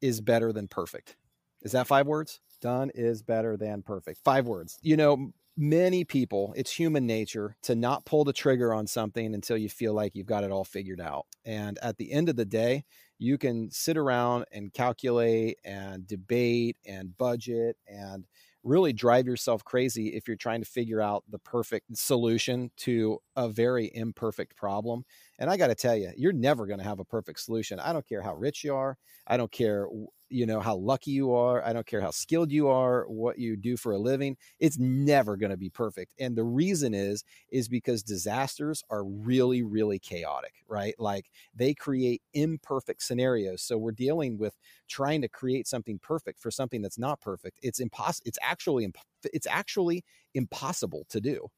[0.00, 1.16] is better than perfect.
[1.62, 2.40] Is that five words?
[2.60, 4.20] Done is better than perfect.
[4.22, 4.78] Five words.
[4.82, 9.56] You know, many people, it's human nature to not pull the trigger on something until
[9.56, 11.26] you feel like you've got it all figured out.
[11.44, 12.84] And at the end of the day,
[13.18, 18.26] you can sit around and calculate and debate and budget and
[18.62, 23.48] really drive yourself crazy if you're trying to figure out the perfect solution to a
[23.48, 25.04] very imperfect problem.
[25.38, 27.78] And I got to tell you, you're never going to have a perfect solution.
[27.78, 28.96] I don't care how rich you are.
[29.26, 29.86] I don't care,
[30.34, 31.64] you know, how lucky you are.
[31.64, 34.36] I don't care how skilled you are, what you do for a living.
[34.58, 36.14] It's never going to be perfect.
[36.18, 40.94] And the reason is is because disasters are really really chaotic, right?
[40.98, 43.62] Like they create imperfect scenarios.
[43.62, 44.54] So we're dealing with
[44.88, 47.58] trying to create something perfect for something that's not perfect.
[47.62, 48.24] It's impossible.
[48.26, 48.98] It's actually imp-
[49.32, 50.04] it's actually
[50.34, 51.48] impossible to do.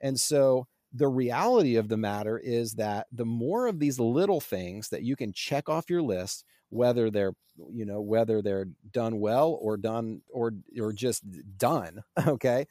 [0.00, 4.90] And so the reality of the matter is that the more of these little things
[4.90, 7.34] that you can check off your list whether they're
[7.70, 11.22] you know whether they're done well or done or or just
[11.58, 12.66] done okay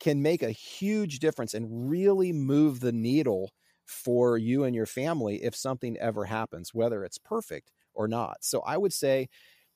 [0.00, 3.52] can make a huge difference and really move the needle
[3.84, 8.60] for you and your family if something ever happens whether it's perfect or not so
[8.60, 9.28] i would say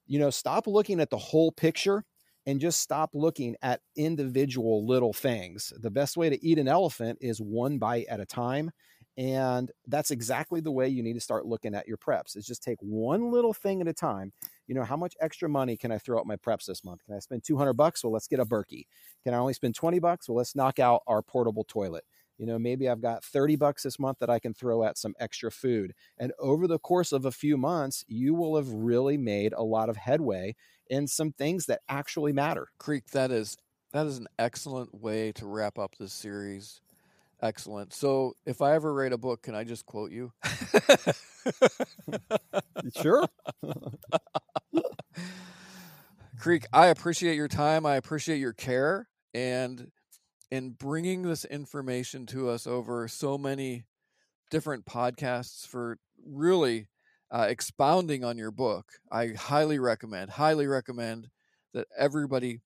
[0.06, 2.04] you know stop looking at the whole picture
[2.46, 5.72] and just stop looking at individual little things.
[5.80, 8.72] The best way to eat an elephant is one bite at a time.
[9.18, 12.36] And that's exactly the way you need to start looking at your preps.
[12.36, 14.32] Is just take one little thing at a time.
[14.66, 17.04] You know, how much extra money can I throw at my preps this month?
[17.04, 18.04] Can I spend 200 bucks?
[18.04, 18.86] Well, let's get a Berkey.
[19.24, 20.28] Can I only spend 20 bucks?
[20.28, 22.04] Well, let's knock out our portable toilet.
[22.38, 25.14] You know, maybe I've got 30 bucks this month that I can throw at some
[25.18, 25.94] extra food.
[26.18, 29.88] And over the course of a few months, you will have really made a lot
[29.88, 30.54] of headway
[30.88, 32.68] in some things that actually matter.
[32.78, 33.56] Creek, that is
[33.92, 36.80] that is an excellent way to wrap up this series.
[37.42, 37.92] Excellent.
[37.92, 40.32] So, if I ever write a book, can I just quote you?
[43.02, 43.28] sure.
[46.38, 47.84] Creek, I appreciate your time.
[47.84, 49.90] I appreciate your care and
[50.50, 53.84] in bringing this information to us over so many
[54.50, 56.88] different podcasts for really
[57.30, 58.92] uh, expounding on your book.
[59.10, 61.28] I highly recommend, highly recommend
[61.74, 62.60] that everybody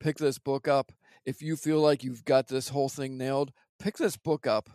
[0.00, 0.92] pick this book up.
[1.24, 3.52] If you feel like you've got this whole thing nailed,
[3.82, 4.70] pick this book up,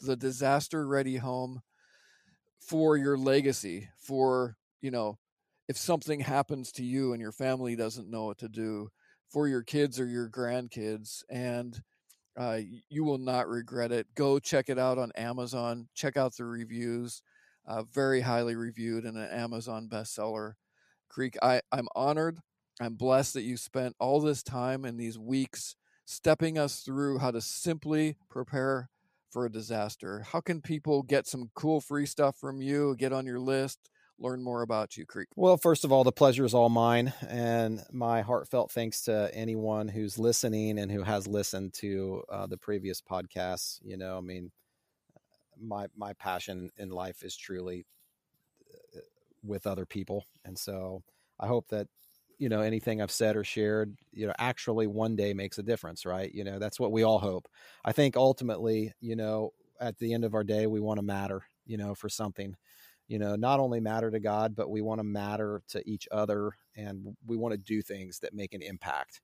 [0.00, 1.62] The Disaster Ready Home,
[2.60, 5.18] for your legacy, for, you know,
[5.68, 8.88] if something happens to you and your family doesn't know what to do,
[9.30, 11.24] for your kids or your grandkids.
[11.28, 11.80] And
[12.38, 14.06] uh, you will not regret it.
[14.14, 15.88] Go check it out on Amazon.
[15.94, 17.20] Check out the reviews
[17.66, 20.52] uh, very highly reviewed and an Amazon bestseller.
[21.08, 22.38] Creek, I, I'm honored.
[22.80, 25.74] I'm blessed that you spent all this time in these weeks
[26.12, 28.88] stepping us through how to simply prepare
[29.30, 30.24] for a disaster.
[30.30, 33.78] How can people get some cool free stuff from you, get on your list,
[34.18, 35.28] learn more about you, Creek?
[35.36, 37.12] Well, first of all, the pleasure is all mine.
[37.28, 42.58] And my heartfelt thanks to anyone who's listening and who has listened to uh, the
[42.58, 43.78] previous podcasts.
[43.82, 44.52] You know, I mean,
[45.62, 47.86] my my passion in life is truly
[48.96, 49.00] uh,
[49.42, 51.02] with other people and so
[51.40, 51.88] i hope that
[52.42, 56.04] you know anything i've said or shared you know actually one day makes a difference
[56.04, 56.34] right?
[56.34, 57.46] You know that's what we all hope.
[57.84, 61.44] I think ultimately you know at the end of our day we want to matter
[61.66, 62.56] you know for something.
[63.06, 66.52] You know not only matter to god but we want to matter to each other
[66.74, 69.20] and we want to do things that make an impact.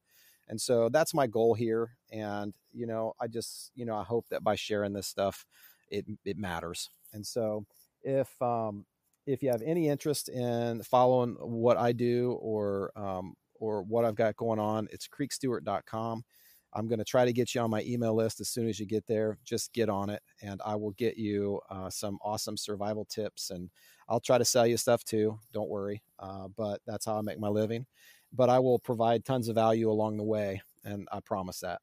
[0.47, 4.27] And so that's my goal here and you know i just you know i hope
[4.31, 5.45] that by sharing this stuff
[5.91, 6.91] it it matters.
[7.13, 7.67] And so
[8.03, 8.87] if um,
[9.29, 14.15] if you have any interest in following what I do or um, or what I've
[14.15, 16.25] got going on, it's creekstewart.com.
[16.73, 18.87] I'm going to try to get you on my email list as soon as you
[18.87, 19.39] get there.
[19.45, 23.51] Just get on it, and I will get you uh, some awesome survival tips.
[23.51, 23.71] And
[24.09, 25.39] I'll try to sell you stuff too.
[25.53, 26.03] Don't worry.
[26.19, 27.87] Uh, but that's how I make my living.
[28.33, 31.81] But I will provide tons of value along the way, and I promise that.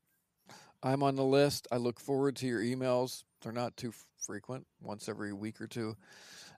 [0.82, 1.68] I'm on the list.
[1.72, 3.24] I look forward to your emails.
[3.42, 5.96] They're not too frequent, once every week or two.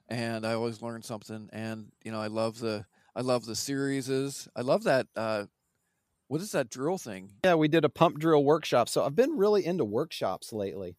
[0.08, 1.48] And I always learn something.
[1.52, 4.48] And you know, I love the I love the series.
[4.54, 5.06] I love that.
[5.16, 5.46] Uh,
[6.28, 7.30] what is that drill thing?
[7.44, 8.88] Yeah, we did a pump drill workshop.
[8.88, 10.96] So I've been really into workshops lately.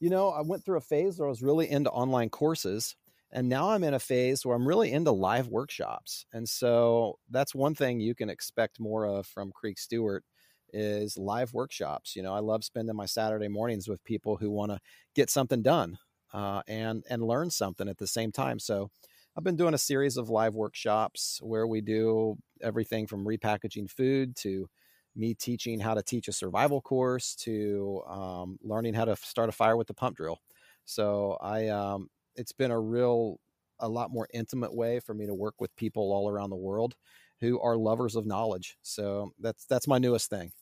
[0.00, 2.94] You know, I went through a phase where I was really into online courses,
[3.32, 6.24] and now I'm in a phase where I'm really into live workshops.
[6.32, 10.24] And so that's one thing you can expect more of from Creek Stewart
[10.72, 12.14] is live workshops.
[12.14, 14.78] You know, I love spending my Saturday mornings with people who want to
[15.14, 15.98] get something done
[16.32, 18.58] uh, and and learn something at the same time.
[18.58, 18.90] So
[19.36, 24.36] I've been doing a series of live workshops where we do everything from repackaging food
[24.36, 24.68] to
[25.14, 29.52] me teaching how to teach a survival course to um, learning how to start a
[29.52, 30.38] fire with the pump drill.
[30.84, 33.40] So I, um, it's been a real,
[33.80, 36.94] a lot more intimate way for me to work with people all around the world
[37.40, 38.76] who are lovers of knowledge.
[38.82, 40.52] So that's that's my newest thing.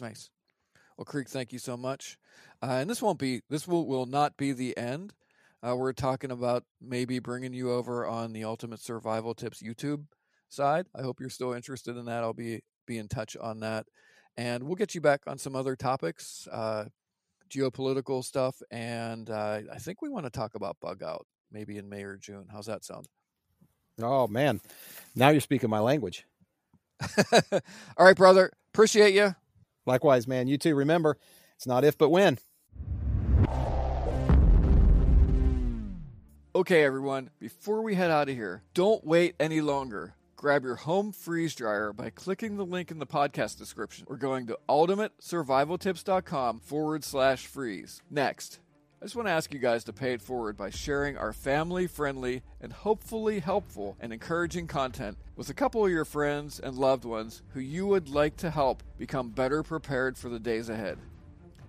[0.00, 0.30] Nice.
[0.96, 2.18] Well, Creek, thank you so much.
[2.62, 5.14] Uh, and this won't be this will will not be the end.
[5.66, 10.04] Uh, we're talking about maybe bringing you over on the Ultimate Survival Tips YouTube
[10.48, 10.86] side.
[10.94, 12.22] I hope you're still interested in that.
[12.22, 13.86] I'll be be in touch on that,
[14.36, 16.86] and we'll get you back on some other topics, uh,
[17.50, 21.88] geopolitical stuff, and uh, I think we want to talk about bug out maybe in
[21.88, 22.46] May or June.
[22.50, 23.06] How's that sound?
[24.00, 24.60] Oh man,
[25.14, 26.24] now you're speaking my language.
[27.96, 28.52] All right, brother.
[28.72, 29.34] Appreciate you.
[29.86, 30.46] Likewise, man.
[30.48, 30.74] You too.
[30.74, 31.18] Remember,
[31.58, 32.38] it's not if but when.
[36.54, 40.14] Okay, everyone, before we head out of here, don't wait any longer.
[40.36, 44.46] Grab your home freeze dryer by clicking the link in the podcast description or going
[44.46, 48.02] to ultimatesurvivaltips.com forward slash freeze.
[48.08, 48.60] Next,
[49.02, 51.88] I just want to ask you guys to pay it forward by sharing our family
[51.88, 57.04] friendly and hopefully helpful and encouraging content with a couple of your friends and loved
[57.04, 60.98] ones who you would like to help become better prepared for the days ahead.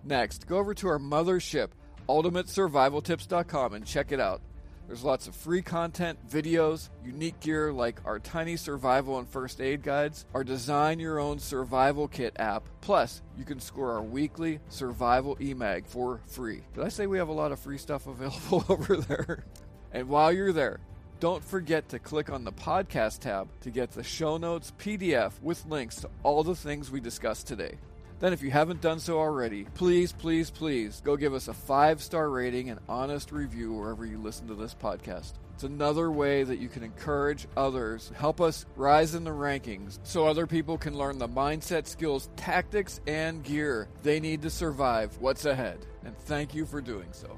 [0.09, 1.69] Next, go over to our mothership,
[2.09, 4.41] ultimatesurvivaltips.com, and check it out.
[4.87, 9.83] There's lots of free content, videos, unique gear like our tiny survival and first aid
[9.83, 12.67] guides, our design your own survival kit app.
[12.81, 16.63] Plus, you can score our weekly survival emag for free.
[16.73, 19.45] Did I say we have a lot of free stuff available over there?
[19.93, 20.79] And while you're there,
[21.19, 25.67] don't forget to click on the podcast tab to get the show notes PDF with
[25.67, 27.75] links to all the things we discussed today.
[28.19, 32.03] Then, if you haven't done so already, please, please, please go give us a five
[32.03, 35.33] star rating and honest review wherever you listen to this podcast.
[35.53, 40.25] It's another way that you can encourage others, help us rise in the rankings so
[40.25, 45.45] other people can learn the mindset, skills, tactics, and gear they need to survive what's
[45.45, 45.85] ahead.
[46.05, 47.37] And thank you for doing so.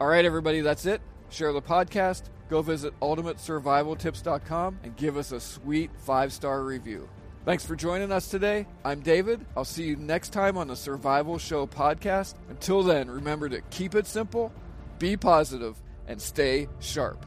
[0.00, 1.00] All right, everybody, that's it.
[1.30, 7.08] Share the podcast, go visit ultimatesurvivaltips.com, and give us a sweet five star review.
[7.44, 8.66] Thanks for joining us today.
[8.84, 9.44] I'm David.
[9.56, 12.34] I'll see you next time on the Survival Show podcast.
[12.48, 14.52] Until then, remember to keep it simple,
[15.00, 15.76] be positive,
[16.06, 17.26] and stay sharp.